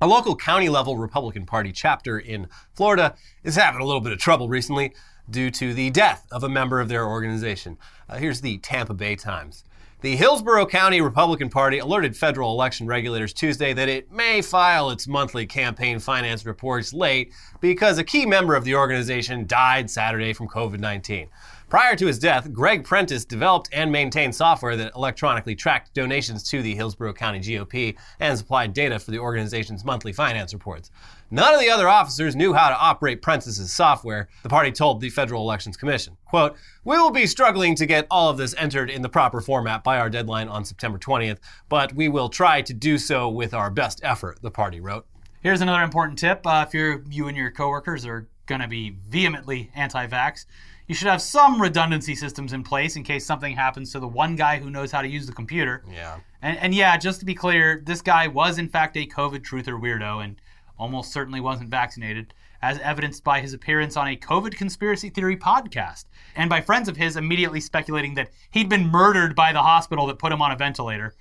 [0.00, 4.18] A local county level Republican Party chapter in Florida is having a little bit of
[4.18, 4.94] trouble recently.
[5.28, 7.76] due to the death of a member of their organization.
[8.08, 9.64] Uh, here's the Tampa Bay Times.
[10.06, 15.08] The Hillsborough County Republican Party alerted federal election regulators Tuesday that it may file its
[15.08, 20.46] monthly campaign finance reports late because a key member of the organization died Saturday from
[20.46, 21.28] COVID 19.
[21.68, 26.62] Prior to his death, Greg Prentice developed and maintained software that electronically tracked donations to
[26.62, 30.92] the Hillsborough County GOP and supplied data for the organization's monthly finance reports.
[31.30, 35.10] None of the other officers knew how to operate Prentice's software, the party told the
[35.10, 36.16] Federal Elections Commission.
[36.24, 39.82] Quote, We will be struggling to get all of this entered in the proper format
[39.82, 43.70] by our deadline on September 20th, but we will try to do so with our
[43.70, 45.04] best effort, the party wrote.
[45.40, 46.46] Here's another important tip.
[46.46, 50.46] Uh, if you're, you and your coworkers are going to be vehemently anti vax,
[50.86, 54.36] you should have some redundancy systems in place in case something happens to the one
[54.36, 55.82] guy who knows how to use the computer.
[55.92, 56.18] Yeah.
[56.40, 59.80] And, and yeah, just to be clear, this guy was in fact a COVID truther
[59.80, 60.40] weirdo and
[60.78, 66.04] almost certainly wasn't vaccinated, as evidenced by his appearance on a COVID conspiracy theory podcast,
[66.34, 70.18] and by friends of his immediately speculating that he'd been murdered by the hospital that
[70.18, 71.14] put him on a ventilator.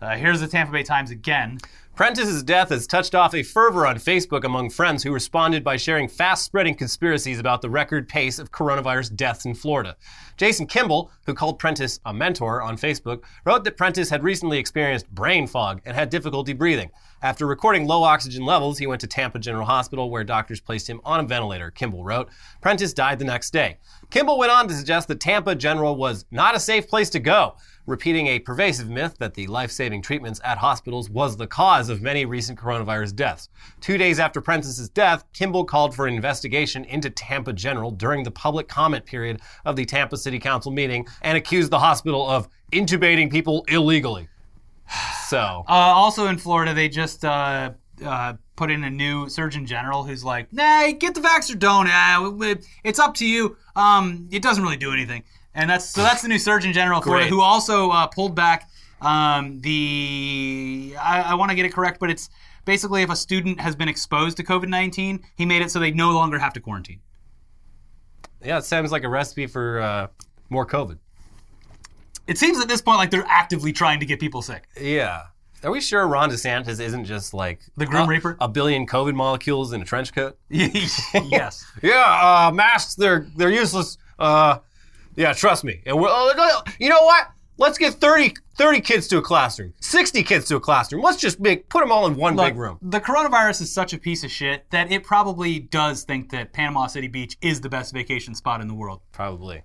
[0.00, 1.58] Uh, here's the Tampa Bay Times again.
[1.94, 6.08] Prentice's death has touched off a fervor on Facebook among friends who responded by sharing
[6.08, 9.94] fast spreading conspiracies about the record pace of coronavirus deaths in Florida.
[10.38, 15.10] Jason Kimball, who called Prentice a mentor on Facebook, wrote that Prentice had recently experienced
[15.10, 16.90] brain fog and had difficulty breathing.
[17.20, 21.02] After recording low oxygen levels, he went to Tampa General Hospital where doctors placed him
[21.04, 22.30] on a ventilator, Kimball wrote.
[22.62, 23.76] Prentice died the next day.
[24.08, 27.56] Kimball went on to suggest that Tampa General was not a safe place to go,
[27.90, 32.00] repeating a pervasive myth that the life saving treatments at hospitals was the cause of
[32.00, 33.48] many recent coronavirus deaths.
[33.80, 38.30] Two days after Prentice's death, Kimball called for an investigation into Tampa General during the
[38.30, 43.30] public comment period of the Tampa City Council meeting and accused the hospital of intubating
[43.30, 44.28] people illegally.
[45.26, 47.72] So, Uh, also in Florida, they just uh,
[48.04, 51.88] uh, put in a new Surgeon General who's like, "Nah, get the vax or don't.
[51.88, 53.56] Uh, it's up to you.
[53.76, 55.22] Um, it doesn't really do anything."
[55.54, 59.60] And that's so that's the new Surgeon General Florida, who also uh, pulled back um,
[59.60, 60.94] the.
[61.00, 62.30] I, I want to get it correct, but it's
[62.64, 65.90] basically if a student has been exposed to COVID nineteen, he made it so they
[65.90, 67.00] no longer have to quarantine.
[68.44, 70.06] yeah, it sounds like a recipe for uh,
[70.50, 70.98] more COVID.
[72.26, 74.68] It seems at this point like they're actively trying to get people sick.
[74.80, 75.22] Yeah.
[75.62, 78.36] Are we sure Ron DeSantis isn't just like The Grim a, Reaper?
[78.40, 80.38] A billion COVID molecules in a trench coat?
[80.48, 81.64] yes.
[81.82, 83.98] Yeah, uh, masks, they're they're useless.
[84.18, 84.58] Uh,
[85.16, 85.82] yeah, trust me.
[85.86, 87.28] And we're, uh, you know what?
[87.58, 91.02] Let's get 30, 30 kids to a classroom, 60 kids to a classroom.
[91.02, 92.78] Let's just make, put them all in one Look, big room.
[92.80, 96.86] The coronavirus is such a piece of shit that it probably does think that Panama
[96.86, 99.02] City Beach is the best vacation spot in the world.
[99.12, 99.62] Probably.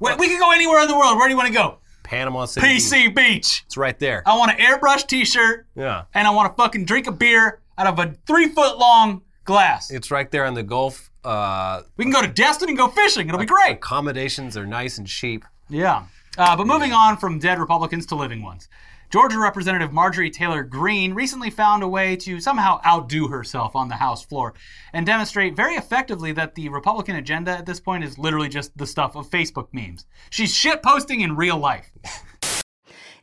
[0.00, 1.18] We, we could go anywhere in the world.
[1.18, 1.78] Where do you want to go?
[2.04, 2.66] Panama City.
[2.66, 3.64] PC Beach.
[3.66, 4.22] It's right there.
[4.24, 6.04] I want an airbrush T-shirt Yeah.
[6.14, 9.90] and I want to fucking drink a beer out of a three foot long glass.
[9.90, 11.09] It's right there in the Gulf.
[11.24, 13.28] Uh, We can go to Destin and go fishing.
[13.28, 13.72] It'll be great.
[13.76, 15.44] accommodations are nice and cheap.
[15.68, 16.04] Yeah.
[16.38, 18.68] Uh, but moving on from dead Republicans to living ones.
[19.10, 23.96] Georgia Representative Marjorie Taylor Greene recently found a way to somehow outdo herself on the
[23.96, 24.54] House floor
[24.92, 28.86] and demonstrate very effectively that the Republican agenda at this point is literally just the
[28.86, 30.06] stuff of Facebook memes.
[30.30, 31.90] She's shit posting in real life.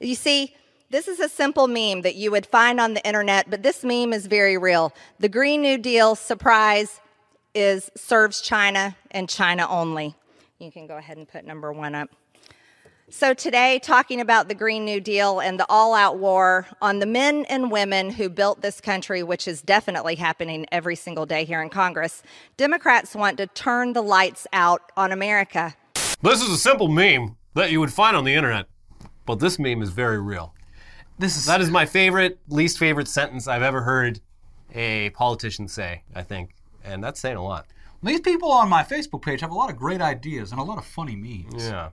[0.01, 0.53] You see,
[0.89, 4.11] this is a simple meme that you would find on the internet, but this meme
[4.11, 4.93] is very real.
[5.19, 6.99] The Green New Deal surprise
[7.57, 10.15] is serves China and China only.
[10.59, 12.09] You can go ahead and put number one up.
[13.09, 17.05] So, today, talking about the Green New Deal and the all out war on the
[17.05, 21.61] men and women who built this country, which is definitely happening every single day here
[21.61, 22.21] in Congress,
[22.57, 25.73] Democrats want to turn the lights out on America.
[26.21, 28.67] This is a simple meme that you would find on the internet,
[29.25, 30.53] but this meme is very real.
[31.17, 34.19] This is That is my favorite, least favorite sentence I've ever heard
[34.75, 36.56] a politician say, I think.
[36.87, 37.67] And that's saying a lot.
[38.03, 40.77] these people on my Facebook page have a lot of great ideas and a lot
[40.77, 41.67] of funny memes.
[41.67, 41.89] Yeah.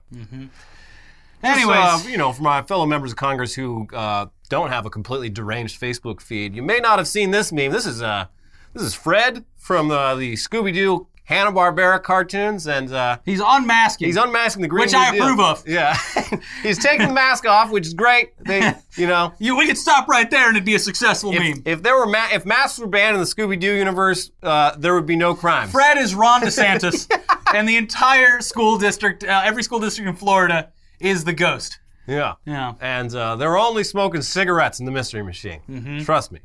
[1.43, 4.89] Anyways, uh, you know, for my fellow members of Congress who uh, don't have a
[4.89, 7.71] completely deranged Facebook feed, you may not have seen this meme.
[7.71, 8.25] This is uh,
[8.73, 14.05] this is Fred from uh, the Scooby Doo Hanna Barbera cartoons, and uh, he's unmasking.
[14.07, 14.85] he's unmasking the green.
[14.85, 15.23] Which I Deal.
[15.23, 15.67] approve of.
[15.67, 15.97] Yeah,
[16.63, 18.33] he's taking the mask off, which is great.
[18.45, 19.33] They, you know.
[19.39, 21.63] you, we could stop right there and it'd be a successful If, meme.
[21.65, 24.93] if there were ma- if masks were banned in the Scooby Doo universe, uh, there
[24.93, 25.67] would be no crime.
[25.69, 27.09] Fred is Ron DeSantis,
[27.55, 31.79] and the entire school district, uh, every school district in Florida, is the ghost.
[32.07, 32.73] yeah, Yeah.
[32.81, 35.59] and uh, they're only smoking cigarettes in the Mystery Machine.
[35.67, 36.03] Mm-hmm.
[36.03, 36.39] Trust me.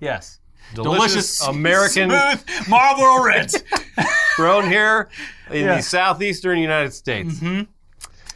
[0.00, 0.40] Yes.
[0.74, 3.62] Delicious American- smooth Marlboro Reds.
[4.36, 5.08] grown here
[5.50, 5.76] in Yeah.
[5.76, 7.40] the southeastern United States.
[7.42, 7.64] Uh,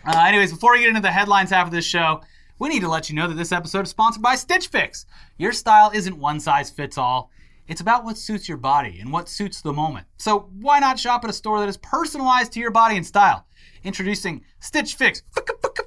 [0.06, 2.22] anyways, before we get into the headlines half of this show,
[2.58, 5.04] we need to let you know that this episode is sponsored by Stitch Fix.
[5.38, 7.30] Your style isn't one size fits all.
[7.68, 10.06] It's about what suits your body and what suits the moment.
[10.16, 13.46] So why not shop at a store that is personalized to your body and style?
[13.84, 15.22] Introducing Stitch Fix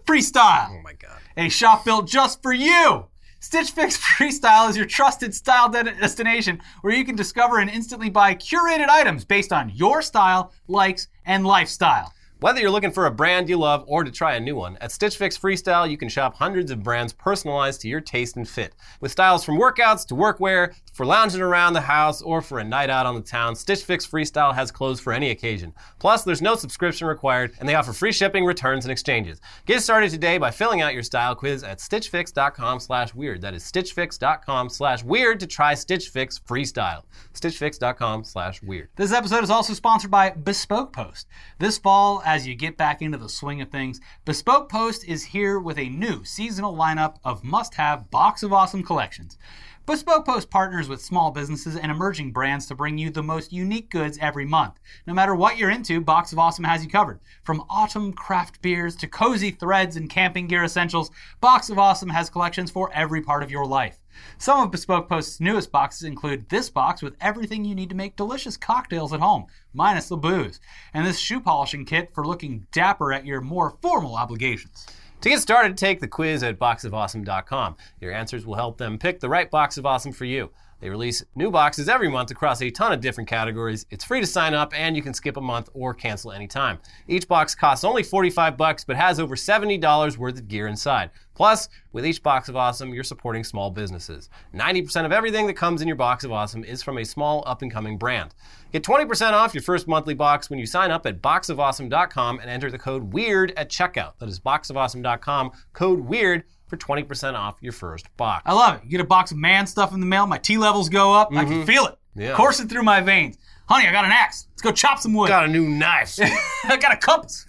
[0.06, 0.70] Freestyle.
[0.72, 1.20] Oh my god.
[1.38, 3.06] a shop built just for you.
[3.44, 8.10] Stitch Fix Freestyle is your trusted style de- destination where you can discover and instantly
[8.10, 12.14] buy curated items based on your style, likes, and lifestyle.
[12.44, 14.92] Whether you're looking for a brand you love or to try a new one, at
[14.92, 18.76] Stitch Fix Freestyle you can shop hundreds of brands personalized to your taste and fit.
[19.00, 22.90] With styles from workouts to workwear, for lounging around the house or for a night
[22.90, 25.74] out on the town, Stitch Fix Freestyle has clothes for any occasion.
[26.00, 29.40] Plus, there's no subscription required and they offer free shipping, returns, and exchanges.
[29.66, 33.42] Get started today by filling out your style quiz at stitchfix.com slash weird.
[33.42, 37.04] That is stitchfix.com slash weird to try Stitch Fix Freestyle.
[37.34, 38.90] stitchfix.com slash weird.
[38.98, 41.28] This episode is also sponsored by Bespoke Post.
[41.58, 45.60] This fall, as you get back into the swing of things, Bespoke Post is here
[45.60, 49.38] with a new seasonal lineup of must have Box of Awesome collections.
[49.86, 53.92] Bespoke Post partners with small businesses and emerging brands to bring you the most unique
[53.92, 54.80] goods every month.
[55.06, 57.20] No matter what you're into, Box of Awesome has you covered.
[57.44, 62.32] From autumn craft beers to cozy threads and camping gear essentials, Box of Awesome has
[62.32, 64.00] collections for every part of your life.
[64.38, 68.16] Some of Bespoke Post's newest boxes include this box with everything you need to make
[68.16, 70.60] delicious cocktails at home, minus the booze,
[70.94, 74.86] and this shoe polishing kit for looking dapper at your more formal obligations.
[75.22, 77.78] To get started, take the quiz at boxofawesome.com.
[78.02, 80.52] Your answers will help them pick the right box of awesome for you.
[80.84, 83.86] They release new boxes every month across a ton of different categories.
[83.90, 86.78] It's free to sign up and you can skip a month or cancel anytime.
[87.08, 91.12] Each box costs only 45 bucks but has over $70 worth of gear inside.
[91.36, 94.30] Plus, with each box of awesome, you're supporting small businesses.
[94.54, 97.62] 90% of everything that comes in your box of awesome is from a small up
[97.62, 98.36] and coming brand.
[98.74, 102.70] Get 20% off your first monthly box when you sign up at boxofawesome.com and enter
[102.70, 104.18] the code WEIRD at checkout.
[104.20, 108.44] That is boxofawesome.com, code WEIRD for 20% off your first box.
[108.46, 108.82] I love it.
[108.84, 111.30] You get a box of man stuff in the mail, my T levels go up,
[111.36, 112.34] I can feel it Yeah.
[112.36, 113.38] coursing through my veins.
[113.70, 114.48] Honey, I got an axe.
[114.52, 115.28] Let's go chop some wood.
[115.30, 116.16] Got a new knife.
[116.66, 117.46] I got a compass.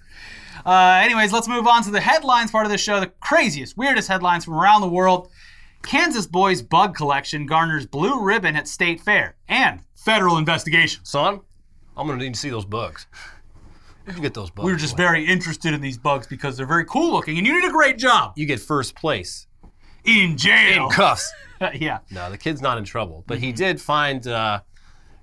[0.65, 2.99] Uh, anyways, let's move on to the headlines part of the show.
[2.99, 5.29] The craziest, weirdest headlines from around the world.
[5.83, 11.03] Kansas boys bug collection garners blue ribbon at state fair and federal investigation.
[11.03, 11.41] Son,
[11.97, 13.05] I'm gonna need to see those bugs.
[14.05, 14.65] Where'd you get those bugs?
[14.65, 17.59] We were just very interested in these bugs because they're very cool looking, and you
[17.59, 19.47] did a great job You get first place.
[20.03, 20.85] in jail.
[20.85, 21.31] In cuffs.
[21.73, 21.99] yeah.
[22.11, 24.27] No, the kid's not in trouble, but he did find.
[24.27, 24.61] Uh,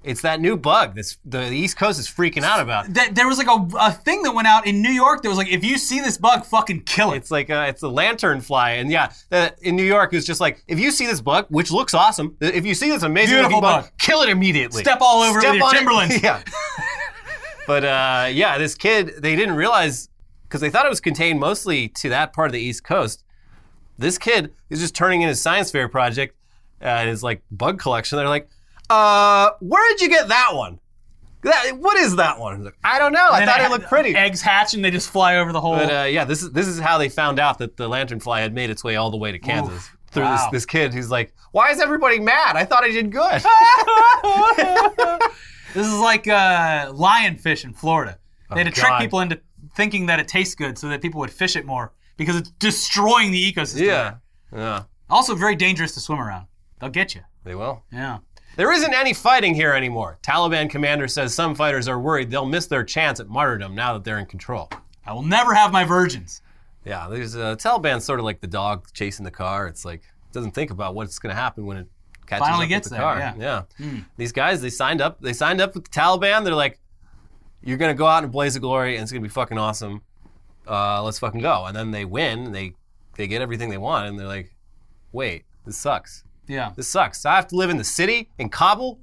[0.05, 2.93] it's that new bug that's the East Coast is freaking out about.
[2.95, 5.39] That, there was like a, a thing that went out in New York that was
[5.39, 7.19] like, if you see this bug, fucking kill it.
[7.19, 10.27] It's like uh, it's a lantern fly, and yeah, the, in New York it was
[10.27, 13.43] just like if you see this bug, which looks awesome, if you see this amazing
[13.43, 13.91] bug, bug.
[13.99, 14.83] kill it immediately.
[14.83, 16.13] Step all over it with your on Timberlands.
[16.23, 16.43] Yeah.
[17.73, 20.11] but uh, yeah, this kid they didn't realize
[20.43, 23.25] because they thought it was contained mostly to that part of the East Coast.
[23.97, 26.37] This kid is just turning in his science fair project
[26.83, 28.19] and his like bug collection.
[28.19, 28.51] They're like,
[28.91, 30.81] uh, where did you get that one?
[31.45, 32.63] That, what is that one?
[32.63, 33.31] Like, I don't know.
[33.31, 34.15] I thought it looked pretty.
[34.15, 35.75] Eggs hatch and they just fly over the whole.
[35.77, 38.53] But uh, yeah, this is this is how they found out that the lanternfly had
[38.53, 39.97] made its way all the way to Kansas Oof.
[40.11, 40.51] through Wow.
[40.53, 42.55] this, this kid who's like, "Why is everybody mad?
[42.55, 43.43] I thought I did good."
[45.75, 48.19] This is like uh, lionfish in Florida.
[48.51, 49.01] They had to trick God.
[49.01, 49.41] people into
[49.75, 53.31] thinking that it tastes good so that people would fish it more because it's destroying
[53.31, 53.87] the ecosystem.
[53.87, 54.15] yeah,
[54.55, 56.47] yeah, Also, very dangerous to swim around.
[56.79, 57.23] They'll get you.
[57.45, 57.83] they will.
[57.91, 58.19] Yeah.
[58.57, 60.19] There isn't any fighting here anymore.
[60.23, 64.05] Taliban commander says some fighters are worried they'll miss their chance at martyrdom now that
[64.05, 64.69] they're in control.
[65.07, 66.43] I will never have my virgins.
[66.85, 69.69] Yeah, there's uh, Taliban's sort of like the dog chasing the car.
[69.69, 71.87] It's like it doesn't think about what's going to happen when it
[72.27, 73.35] catches Finally up gets with the there, car.
[73.39, 73.63] yeah.
[73.79, 73.99] Hmm.
[74.17, 75.21] These guys, they signed up.
[75.21, 76.45] They signed up with the Taliban.
[76.45, 76.79] They're like,
[77.63, 79.33] "You're going to go out in a blaze of glory, and it's going to be
[79.33, 80.03] fucking awesome.
[80.69, 82.47] Uh, let's fucking go." And then they win.
[82.47, 82.75] And they
[83.17, 84.55] they get everything they want, and they're like,
[85.11, 86.25] "Wait, this sucks.
[86.47, 86.73] Yeah.
[86.77, 87.27] This sucks.
[87.27, 88.99] I have to live in the city in Kabul.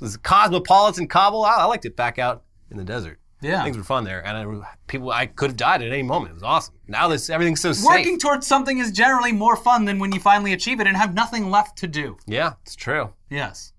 [0.00, 1.44] This is cosmopolitan Kabul.
[1.44, 3.64] I, I liked it back out in the desert." Yeah.
[3.64, 6.32] Things were fun there, and I, people I could have died at any moment.
[6.32, 6.74] It was awesome.
[6.88, 7.86] Now this everything's so safe.
[7.86, 11.14] Working towards something is generally more fun than when you finally achieve it and have
[11.14, 12.16] nothing left to do.
[12.26, 13.12] Yeah, it's true.
[13.30, 13.72] Yes.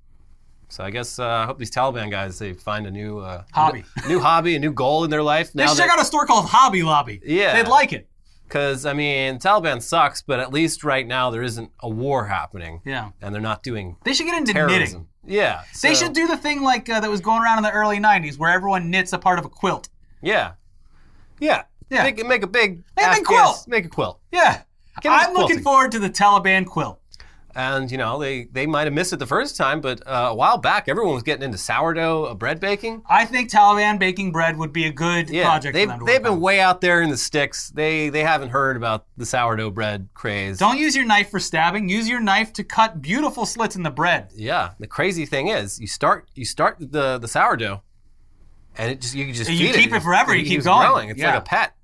[0.70, 3.84] So I guess uh, I hope these Taliban guys they find a new uh, Hobby.
[4.04, 5.52] a new hobby, a new goal in their life.
[5.52, 7.22] They should check out a store called Hobby Lobby.
[7.26, 7.54] Yeah.
[7.62, 8.08] They'd like it.
[8.52, 12.82] Because I mean Taliban sucks, but at least right now there isn't a war happening.
[12.86, 13.12] Yeah.
[13.22, 14.80] and they're not doing They should get into terrorism.
[14.80, 15.08] knitting.
[15.26, 18.00] Yeah, They should do the thing like uh, that was going around in the early
[18.00, 19.88] 90s where everyone knits a part of a quilt.
[20.22, 20.54] Yeah,
[21.40, 22.04] yeah, Yeah.
[22.04, 23.66] Make, make a big Make a big quilt.
[23.68, 24.20] Make a quilt.
[24.32, 24.62] Yeah.
[25.02, 25.64] Get into I'm looking quilting.
[25.64, 27.00] forward to the Taliban quilt.
[27.54, 30.36] And you know they they might have missed it the first time, but uh, a
[30.36, 33.02] while back everyone was getting into sourdough uh, bread baking.
[33.10, 36.24] I think Taliban baking bread would be a good project they've, for them to they've
[36.24, 36.40] been on.
[36.40, 37.70] way out there in the sticks.
[37.72, 40.58] They they haven't heard about the sourdough bread craze.
[40.60, 41.90] Don't use your knife for stabbing.
[41.90, 44.30] Use your knife to cut beautiful slits in the bread.
[44.34, 47.82] Yeah, the crazy thing is, you start you start the the sourdough,
[48.78, 50.88] and it just you just You keep it forever, you It keep going.
[50.88, 51.10] growing.
[51.10, 51.32] It's Yeah.
[51.32, 51.76] like a pet.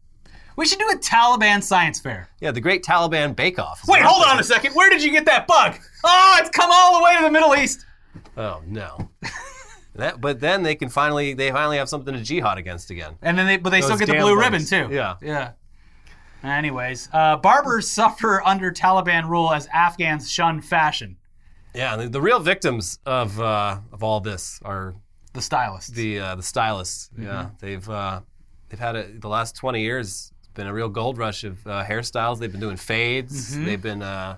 [0.57, 2.29] We should do a Taliban science fair.
[2.41, 3.81] Yeah, the Great Taliban Bake Off.
[3.87, 4.73] Wait, hold on a second.
[4.73, 5.75] Where did you get that bug?
[6.03, 7.85] Oh, it's come all the way to the Middle East.
[8.35, 9.09] Oh no.
[9.95, 13.15] that, but then they can finally they finally have something to jihad against again.
[13.21, 14.45] And then they, but they still get the damn blue bugs.
[14.71, 14.93] ribbon too.
[14.93, 15.15] Yeah.
[15.21, 15.51] Yeah.
[16.43, 21.17] Anyways, uh, barbers suffer under Taliban rule as Afghans shun fashion.
[21.73, 24.95] Yeah, the, the real victims of uh, of all this are
[25.33, 25.89] The stylists.
[25.91, 27.09] the uh, the stylists.
[27.13, 27.23] Mm-hmm.
[27.23, 28.21] Yeah, they've uh,
[28.69, 30.31] they've had a, the last twenty years.
[30.57, 32.39] Been a real gold rush of uh, hairstyles.
[32.39, 33.51] They've been doing fades.
[33.51, 33.65] Mm-hmm.
[33.65, 34.37] They've been uh,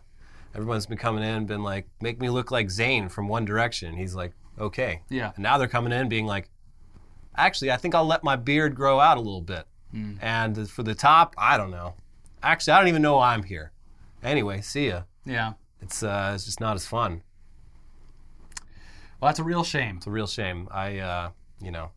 [0.54, 3.96] everyone's been coming in, and been like, make me look like Zayn from One Direction.
[3.96, 5.02] He's like, okay.
[5.10, 5.32] Yeah.
[5.36, 6.50] And now they're coming in, being like,
[7.38, 9.66] actually, I think I'll let my beard grow out a little bit.
[9.92, 10.16] Hmm.
[10.22, 11.94] And for the top, I don't know.
[12.44, 13.72] Actually, I don't even know why I'm here.
[14.22, 15.04] Anyway, see ya.
[15.26, 15.54] yeah.
[15.82, 17.22] It's uh, it's just not as fun.
[19.22, 19.96] Well, that's a real shame.
[19.98, 20.68] It's a real shame.
[20.70, 21.30] I, uh,
[21.62, 21.92] you know,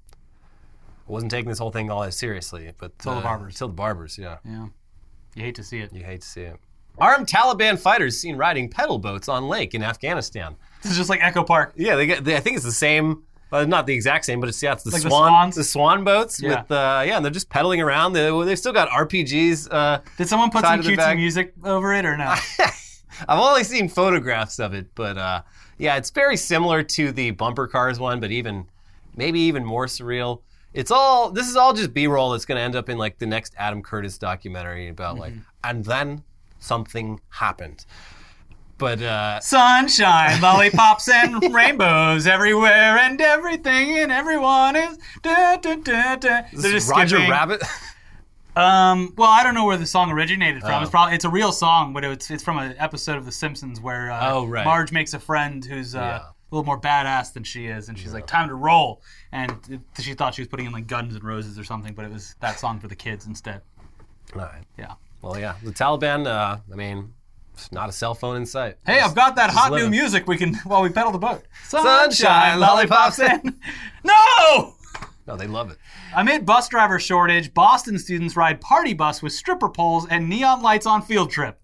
[1.13, 3.57] wasn't taking this whole thing all that seriously, but Till the uh, barbers.
[3.57, 4.39] Till the barbers, yeah.
[4.45, 4.67] Yeah.
[5.35, 5.93] You hate to see it.
[5.93, 6.57] You hate to see it.
[6.99, 10.57] Armed Taliban fighters seen riding pedal boats on lake in Afghanistan.
[10.83, 11.73] This is just like Echo Park.
[11.77, 12.23] Yeah, they get.
[12.25, 13.23] They, I think it's the same.
[13.51, 15.57] Well, not the exact same, but it's yeah, it's the Like swan, swans?
[15.57, 16.61] the swan boats Yeah.
[16.63, 18.13] with uh, yeah, and they're just pedaling around.
[18.15, 19.69] They, they've still got RPGs.
[19.71, 21.17] Uh, Did someone put some cutesy bag.
[21.19, 22.35] music over it or no?
[23.29, 25.43] I've only seen photographs of it, but uh,
[25.79, 28.67] yeah, it's very similar to the bumper cars one, but even
[29.17, 30.41] maybe even more surreal.
[30.75, 33.27] It's all this is all just B-roll that's going to end up in like the
[33.27, 36.23] next Adam Curtis documentary about like, and then
[36.61, 37.85] something happened.
[38.79, 44.99] But uh, Sunshine, lollipops, and rainbows everywhere, and everything and everyone is.
[45.23, 46.19] Da, da, da, da.
[46.19, 47.31] They're this is just Roger skipping.
[47.31, 47.63] Rabbit.
[48.57, 50.73] Um, well, I don't know where the song originated from.
[50.73, 50.81] Oh.
[50.83, 53.81] It's probably it's a real song, but it's it's from an episode of The Simpsons
[53.81, 54.65] where uh, Oh, right.
[54.65, 56.23] Marge makes a friend who's uh.
[56.53, 59.81] A little more badass than she is, and she's like, "Time to roll," and it,
[60.03, 62.37] she thought she was putting in like Guns and Roses or something, but it was
[62.41, 63.63] that song for the kids instead.
[64.35, 64.65] all right.
[64.79, 64.95] Yeah.
[65.23, 66.27] Well, yeah, the Taliban.
[66.27, 67.15] Uh, I mean,
[67.55, 68.77] it's not a cell phone in sight.
[68.85, 70.27] Hey, I've got that hot new music.
[70.27, 71.45] We can while we pedal the boat.
[71.65, 73.55] Sunshine, lollipops, and
[74.05, 74.75] no.
[75.27, 75.79] No, they love it.
[76.17, 80.85] Amid bus driver shortage, Boston students ride party bus with stripper poles and neon lights
[80.85, 81.61] on field trip.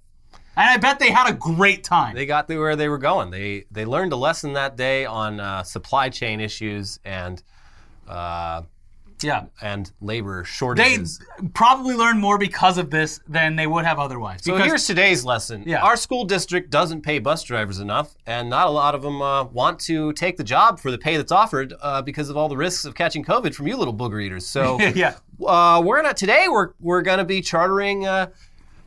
[0.59, 2.17] And I bet they had a great time.
[2.17, 3.31] They got to where they were going.
[3.31, 7.41] They they learned a lesson that day on uh, supply chain issues and
[8.09, 8.63] uh,
[9.23, 9.45] yeah.
[9.61, 11.19] and labor shortages.
[11.19, 14.45] They probably learned more because of this than they would have otherwise.
[14.45, 15.63] so here's today's lesson.
[15.67, 15.83] Yeah.
[15.83, 19.45] Our school district doesn't pay bus drivers enough, and not a lot of them uh,
[19.45, 22.57] want to take the job for the pay that's offered uh, because of all the
[22.57, 24.47] risks of catching COVID from you little booger eaters.
[24.47, 25.15] So yeah.
[25.45, 26.47] uh, we're not today.
[26.49, 28.31] We're we're gonna be chartering uh,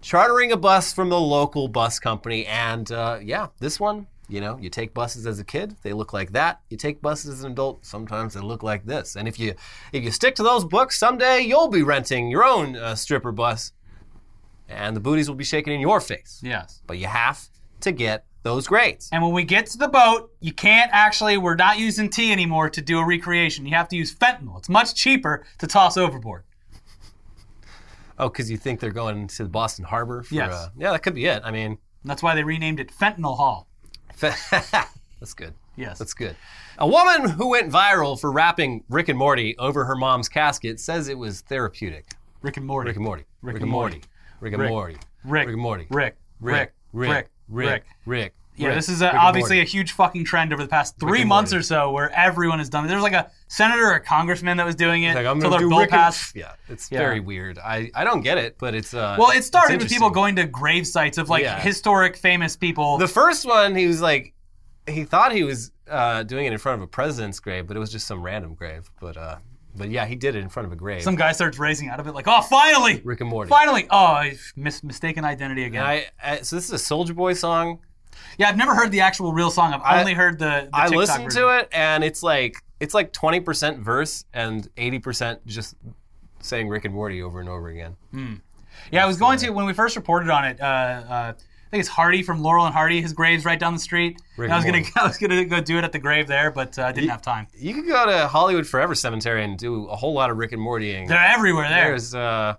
[0.02, 4.08] chartering a bus from the local bus company, and uh, yeah, this one.
[4.28, 6.62] You know, you take buses as a kid, they look like that.
[6.70, 9.18] You take buses as an adult, sometimes they look like this.
[9.18, 9.56] And if you
[9.91, 13.74] if you stick to those books, someday you'll be renting your own uh, stripper bus,
[14.70, 16.39] and the booties will be shaking in your face.
[16.41, 16.82] Yes.
[16.88, 17.49] But you have
[17.82, 19.10] to get those grades.
[19.12, 22.70] And when we get to the boat, you can't actually, we're not using tea anymore
[22.70, 23.66] to do a recreation.
[23.66, 24.58] You have to use fentanyl.
[24.58, 26.43] It's much cheaper to toss overboard.
[28.22, 30.22] Oh, because you think they're going to the Boston Harbor?
[30.22, 30.53] For, Yes.
[30.53, 31.41] Uh, yeah, that could be it.
[31.43, 33.67] I mean, That's why they renamed it Fentanyl Hall.
[34.22, 35.55] that's good.
[35.76, 35.97] Yes.
[35.97, 36.36] That's good.
[36.78, 41.07] A woman who went viral for rapping Rick and Morty over her mom's casket says
[41.07, 42.11] it was therapeutic.
[42.43, 42.89] Rick and Morty.
[42.89, 43.24] Rick and Morty.
[43.41, 43.95] Rick Rick and Morty.
[43.95, 44.07] Morty.
[44.39, 44.93] Rick and Morty.
[45.24, 45.47] Rick.
[45.47, 45.88] Rick and Morty.
[45.89, 46.17] Rick.
[46.39, 46.74] Rick.
[46.93, 47.09] Rick.
[47.09, 47.09] Rick.
[47.09, 47.65] Rick.
[47.65, 47.84] Rick.
[48.05, 48.34] Rick.
[48.58, 48.76] Yeah, Rick.
[48.76, 51.89] this is a, obviously a huge fucking trend over the past three months or so
[51.91, 52.89] where everyone has done it.
[52.89, 55.70] There's like a senator or a congressman that was doing it Like, I'm gonna do
[55.70, 56.99] bill Rick and- Yeah, it's Yeah.
[56.99, 57.58] very weird.
[57.60, 59.16] I, I don't get it, but it's uh.
[59.18, 61.60] Well, it started with people going to grave sites of like Yeah.
[61.60, 62.97] historic, famous people.
[62.97, 64.34] The first one, he was like,
[64.88, 67.80] he thought he was uh, doing it in front of a president's grave, but it
[67.80, 68.91] was just some random grave.
[68.99, 69.38] But uh,
[69.76, 71.02] but yeah, he did it in front of a grave.
[71.04, 73.47] Some guy starts raising out of it like, oh, finally, Rick and Morty.
[73.49, 73.88] finally.
[73.89, 74.24] Oh,
[74.58, 75.84] mis- mistaken identity again.
[75.86, 77.80] I, I so this is a Soulja Boy song.
[78.38, 79.74] Yeah, I've never heard the actual real song.
[79.74, 80.45] I've I- only heard the.
[80.45, 81.41] the I TikTok listened version.
[81.41, 85.76] to it, and it's like it's like twenty percent verse and eighty percent just
[86.39, 87.95] saying Rick and Morty over and over again.
[88.91, 90.59] Yeah, I was going to when we first reported on it.
[90.59, 93.01] Uh, uh, I think it's Hardy from Laurel and Hardy.
[93.01, 94.20] His grave's right down the street.
[94.38, 96.84] I was gonna, I was gonna go do it at the grave there, but uh,
[96.84, 97.47] I didn't have time.
[97.57, 100.62] You could go to Hollywood Forever Cemetery and do a whole lot of Rick and
[100.62, 101.07] Mortying.
[101.07, 101.89] They're everywhere there.
[101.89, 102.55] There's uh,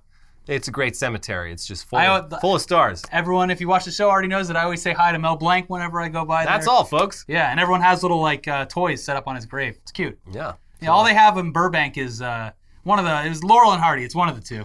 [0.49, 1.53] It's a great cemetery.
[1.53, 3.03] It's just full, I- of, full of stars.
[3.13, 5.37] Everyone, if you watch the show, already knows that I always say hi to Mel
[5.37, 6.45] Blanc whenever I go by.
[6.45, 6.53] There.
[6.53, 6.75] That's there.
[6.75, 7.25] all, folks.
[7.29, 9.79] Yeah, and everyone has little like uh, toys set up on his grave.
[9.83, 10.19] It's cute.
[10.33, 10.55] Yeah.
[10.81, 12.51] Yeah, all they have in Burbank is uh,
[12.83, 13.25] one of the.
[13.25, 14.03] It was Laurel and Hardy.
[14.05, 14.65] It's one of the two,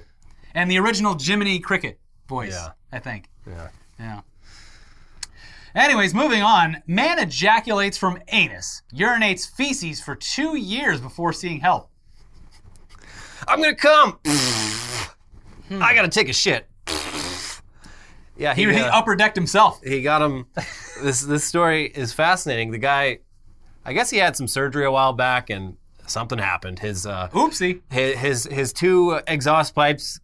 [0.55, 2.53] and the original Jiminy Cricket voice.
[2.53, 2.69] Yeah.
[2.91, 3.29] I think.
[3.45, 3.69] Yeah.
[3.99, 4.21] Yeah.
[5.75, 6.81] Anyways, moving on.
[6.87, 11.91] Man ejaculates from anus, urinates feces for two years before seeing help.
[13.47, 14.17] I'm gonna come.
[15.71, 16.67] I gotta take a shit.
[18.37, 19.81] Yeah, He, he, he uh, upper decked himself.
[19.83, 20.45] he got him.
[21.01, 22.71] this this story is fascinating.
[22.71, 23.19] The guy,
[23.83, 26.79] I guess he had some surgery a while back, and something happened.
[26.79, 27.81] His uh, Oopsie.
[27.91, 30.19] his his, his two exhaust pipes,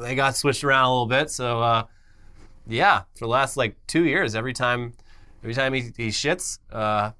[0.00, 1.30] they got switched around a little bit.
[1.30, 1.84] So uh,
[2.66, 4.94] yeah, for the last like two years, every time
[5.42, 7.12] every time he, he shits, uh,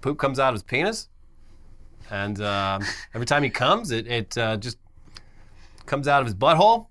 [0.00, 1.08] poop comes out of his penis,
[2.10, 2.82] and um,
[3.14, 4.78] every time he comes, it it uh, just
[5.86, 6.86] comes out of his butthole.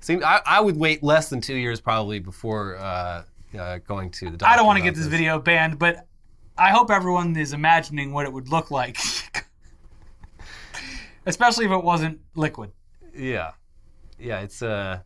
[0.00, 3.22] Seem I, I would wait less than two years probably before uh,
[3.58, 4.52] uh, going to the doctor.
[4.52, 6.06] I don't want to get this video banned, but
[6.58, 8.98] I hope everyone is imagining what it would look like.
[11.26, 12.72] Especially if it wasn't liquid.
[13.14, 13.52] Yeah,
[14.18, 15.00] yeah, it's uh.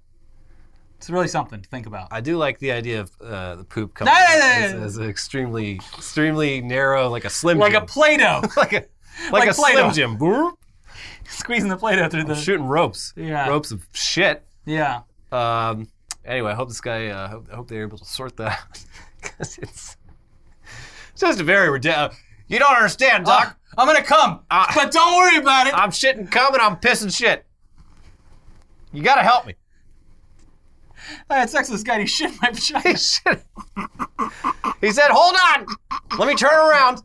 [0.98, 2.08] It's really something to think about.
[2.10, 4.72] I do like the idea of uh, the poop coming No, no, out no, as,
[4.72, 4.84] no, no.
[4.86, 7.86] as an extremely, extremely narrow, like a slim Like a Jim.
[7.86, 8.40] Play-Doh.
[8.56, 8.86] like a,
[9.30, 9.90] like, like a Play-Doh.
[9.90, 10.16] slim Jim.
[11.28, 12.34] Squeezing the Play-Doh through the...
[12.34, 13.12] Shooting ropes.
[13.16, 13.48] Yeah.
[13.48, 14.44] Ropes of shit.
[14.64, 15.02] Yeah.
[15.32, 15.88] Um,
[16.24, 18.86] anyway, I hope this guy, uh, hope, I hope they're able to sort that.
[19.20, 19.96] Because it's,
[21.16, 22.16] just a very ridiculous.
[22.48, 23.58] You don't understand, Doc.
[23.76, 24.70] I'm gonna come, Ah.
[24.74, 25.74] but don't worry about it.
[25.74, 27.44] I'm shitting cum and I'm pissing shit.
[28.92, 29.54] You gotta help me.
[31.28, 31.94] I had sex with this guy.
[31.94, 32.88] and He shit my vagina.
[32.88, 33.42] He shit.
[34.80, 35.66] He said, hold on.
[36.18, 37.02] Let me turn around.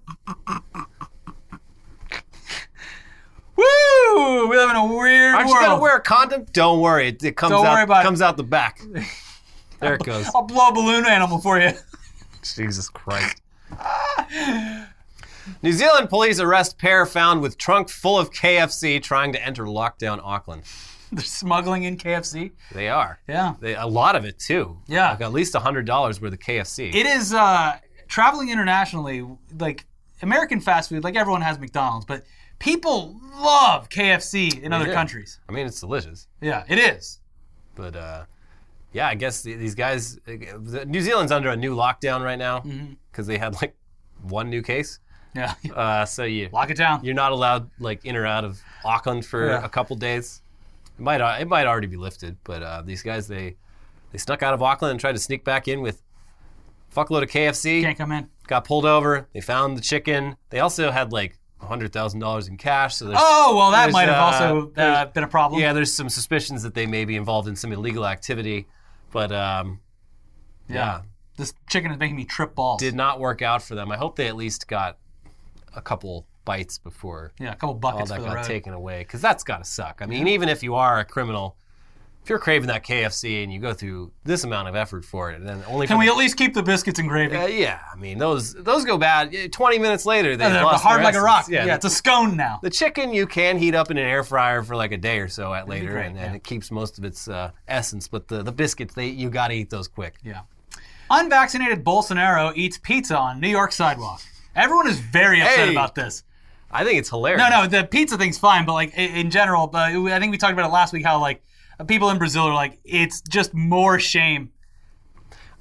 [3.62, 4.48] Woo!
[4.48, 6.46] We live in a weird Aren't you gonna wear a condom?
[6.52, 8.04] Don't worry, it, it comes Don't out worry about it.
[8.06, 8.82] comes out the back.
[9.80, 10.28] There it goes.
[10.36, 11.72] I'll blow a balloon animal for you.
[12.44, 13.42] Jesus Christ.
[15.64, 20.20] New Zealand police arrest pair found with trunk full of KFC trying to enter lockdown
[20.24, 20.62] Auckland.
[21.12, 22.52] They're smuggling in KFC.
[22.72, 23.20] They are.
[23.28, 23.56] Yeah.
[23.60, 24.78] They, a lot of it too.
[24.88, 25.12] Yeah.
[25.12, 26.94] Like at least hundred dollars worth of KFC.
[26.94, 29.26] It is uh, traveling internationally.
[29.60, 29.86] Like
[30.22, 32.24] American fast food, like everyone has McDonald's, but
[32.62, 34.94] people love KFC in other do.
[34.94, 35.40] countries.
[35.50, 36.28] I mean, it's delicious.
[36.42, 37.20] Yeah, it is.
[37.76, 38.26] But uh,
[38.94, 40.20] yeah, I guess these guys.
[40.86, 42.94] New Zealand's under a new lockdown right now Mm-hmm.
[43.12, 43.76] because they had like
[44.22, 45.00] one new case.
[45.36, 45.54] Yeah.
[45.74, 47.04] Uh, so you Lock it down.
[47.06, 49.64] you're not allowed like in or out of Auckland for Yeah.
[49.66, 50.42] a couple days.
[51.00, 53.56] It might it might already be lifted, but uh, these guys they
[54.12, 56.04] they snuck out of Auckland and tried to sneak back in with
[56.92, 57.82] a fuckload of KFC.
[57.82, 58.30] Can't come in.
[58.48, 59.28] Got pulled over.
[59.34, 60.36] They found the chicken.
[60.50, 62.96] They also had like hundred thousand dollars in cash.
[62.96, 65.62] So Oh well, that might have uh, also uh, been a problem.
[65.62, 68.68] yeah, there's some suspicions that they may be involved in some illegal activity,
[69.12, 69.80] but um,
[70.68, 71.02] yeah,
[71.38, 72.80] This chicken is making me trip balls.
[72.80, 73.92] did not work out for them.
[73.92, 74.98] I hope they at least got
[75.76, 78.46] a couple bites before yeah, a couple all buckets that for the got road.
[78.46, 80.00] taken away because that's got to suck.
[80.02, 81.56] I mean, even if you are a criminal,
[82.24, 85.44] if you're craving that KFC and you go through this amount of effort for it,
[85.44, 87.36] then only Can we the- at least keep the biscuits and gravy?
[87.36, 89.52] Uh, yeah, I mean those those go bad.
[89.52, 91.48] Twenty minutes later, they They're lost hard like a rock.
[91.50, 92.60] Yeah, Yeah, it's a scone now.
[92.62, 95.28] the chicken you can heat up in an air fryer for like a day or
[95.30, 98.08] so at later, great, and, and it keeps most of its uh, essence.
[98.08, 100.16] But the the biscuits, they you got to eat those quick.
[100.24, 100.42] Yeah.
[101.10, 104.22] Unvaccinated Bolsonaro eats pizza on New York sidewalk.
[104.56, 105.72] Everyone is very upset Hey.
[105.72, 106.24] about this.
[106.72, 107.42] I think it's hilarious.
[107.50, 110.54] No, no, the pizza thing's fine, but like in general, but I think we talked
[110.54, 111.42] about it last week how like
[111.88, 114.52] people in Brazil are like it's just more shame.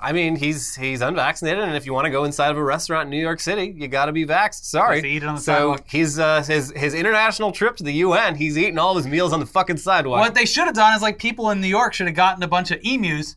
[0.02, 3.04] I mean he's he's unvaccinated, and if you want to go inside of a restaurant
[3.06, 4.64] in New York City, you got to be vaxxed.
[4.64, 4.96] Sorry.
[4.96, 5.84] Have to eat it on the so sidewalk.
[5.88, 8.34] he's uh, his his international trip to the UN.
[8.34, 10.20] He's eating all his meals on the fucking sidewalk.
[10.20, 12.48] What they should have done is like people in New York should have gotten a
[12.48, 13.36] bunch of emus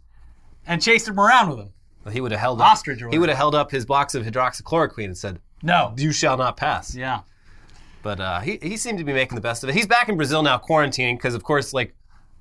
[0.66, 1.74] and chased them around with them.
[2.12, 2.72] He would have held up.
[2.72, 5.94] Ostrich or he would have held up his box of hydroxychloroquine and said, No.
[5.98, 7.22] "You shall not pass." Yeah.
[8.02, 9.76] But uh, he, he seemed to be making the best of it.
[9.76, 11.96] He's back in Brazil now, quarantining, because of course, like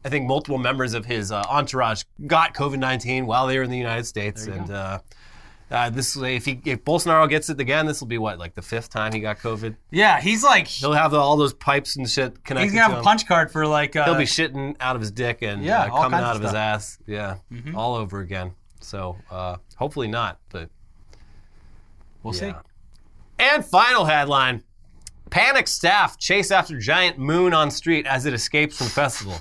[0.04, 3.70] I think multiple members of his uh, entourage got COVID nineteen while they were in
[3.70, 4.98] the United States, and uh,
[5.70, 8.62] uh, this if he if Bolsonaro gets it again, this will be what like the
[8.62, 9.76] fifth time he got COVID.
[9.90, 12.64] Yeah, he's like He'll have all those pipes and shit connected.
[12.64, 15.10] he's gonna have a punch card for like uh, He'll be shitting out of his
[15.10, 16.50] dick and Yeah, uh, coming out of of his.
[16.50, 16.56] Mm-hmm.
[16.56, 16.98] ass.
[17.06, 17.36] Yeah,
[17.74, 18.52] all over again.
[18.80, 20.68] So uh, hopefully not, but
[22.22, 22.52] we'll see.
[23.38, 24.64] And final headline:
[25.30, 29.36] Panic staff chase after giant moon on street as it escapes from festival.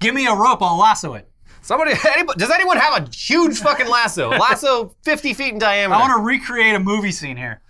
[0.00, 1.28] Give me a rope, I'll lasso it.
[1.62, 4.30] Somebody, anybody, does anyone have a huge fucking lasso?
[4.38, 5.94] Lasso 50 feet in diameter.
[5.94, 7.60] I want to recreate a movie scene here.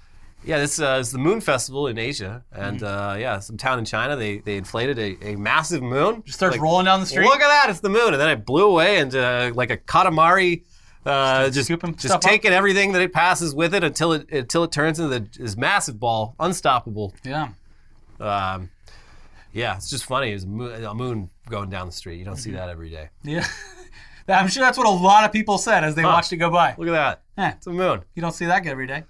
[0.45, 3.85] Yeah, this uh, is the Moon Festival in Asia, and uh, yeah, some town in
[3.85, 4.17] China.
[4.17, 6.23] They they inflated a, a massive moon.
[6.25, 7.27] Just starts Like, rolling down the street.
[7.27, 7.69] Look at that!
[7.69, 10.63] It's the moon, and then it blew away, and uh, like a katamari,
[11.05, 12.21] uh, just just stuff up?
[12.23, 15.59] taking everything that it passes with it until it until it turns into the, this
[15.59, 17.13] massive ball, unstoppable.
[17.23, 17.51] Yeah.
[18.19, 18.71] Um,
[19.53, 20.33] yeah, it's just funny.
[20.33, 22.19] It's a moon, a moon going down the street.
[22.19, 22.43] You don't Mm-hmm.
[22.43, 23.09] see that every day.
[23.23, 23.47] Yeah.
[24.29, 26.75] I'm sure that's what a lot of people said as they watched it go by.
[26.79, 27.23] Look at that!
[27.37, 28.03] Eh, It's a moon.
[28.15, 29.03] you don't see that every day.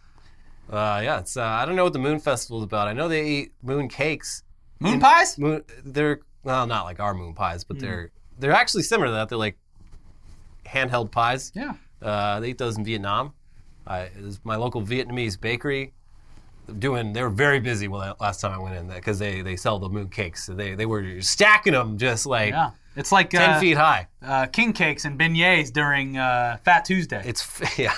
[0.70, 1.36] Uh, yeah, it's.
[1.36, 2.88] Uh, I don't know what the moon festival is about.
[2.88, 4.44] I know they eat moon cakes.
[4.78, 5.36] Moon pies?
[5.36, 9.28] Moon, they're well, not like our moon pies, but they're they're actually similar to that.
[9.28, 9.58] They're like
[10.64, 11.52] handheld pies.
[11.54, 11.74] Yeah.
[12.00, 13.34] Uh, they eat those in Vietnam.
[13.86, 15.92] I, it was my local Vietnamese bakery.
[16.78, 19.56] Doing, they were very busy when last time I went in that because they they
[19.56, 20.44] sell the moon cakes.
[20.46, 22.70] So they they were stacking them just like Yeah.
[22.96, 24.08] It's like ten uh, feet high.
[24.20, 27.22] uh, king cakes and beignets during uh, Fat Tuesday.
[27.24, 27.46] It's
[27.78, 27.94] yeah,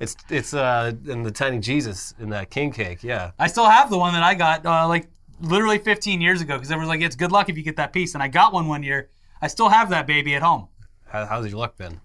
[0.00, 3.02] it's it's uh in the tiny Jesus in that king cake.
[3.04, 5.08] Yeah, I still have the one that I got uh, like
[5.40, 8.14] literally 15 years ago because everyone's like, it's good luck if you get that piece.
[8.14, 9.10] And I got one one year.
[9.42, 10.68] I still have that baby at home.
[11.08, 12.00] How, how's your luck been?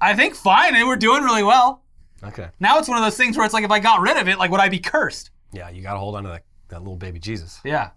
[0.00, 0.74] I think fine.
[0.74, 1.82] They were doing really well.
[2.24, 4.28] Okay, Now it's one of those things where it's like, if I got rid of
[4.28, 5.30] it, like, would I be cursed?
[5.52, 7.60] yeah, you got to hold on to that, that little baby Jesus.
[7.64, 7.90] Yeah.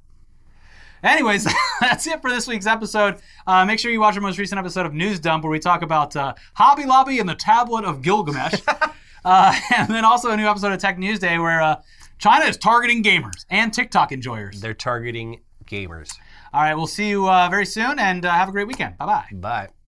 [1.04, 1.48] Anyways,
[1.82, 3.18] that's it for this week's episode.
[3.48, 5.82] Uh, make sure you watch our most recent episode of News Dump where we talk
[5.82, 8.62] about uh, Hobby Lobby and the Tablet of Gilgamesh.
[9.26, 11.82] uh, and then also a new episode of Tech News Day where uh,
[12.20, 14.62] China is targeting gamers and TikTok enjoyers.
[14.62, 16.14] They're targeting gamers.
[16.54, 18.98] All right, we'll see you uh, very soon and uh, have a great weekend.
[18.98, 19.26] Bye bye.
[19.34, 19.70] Bye.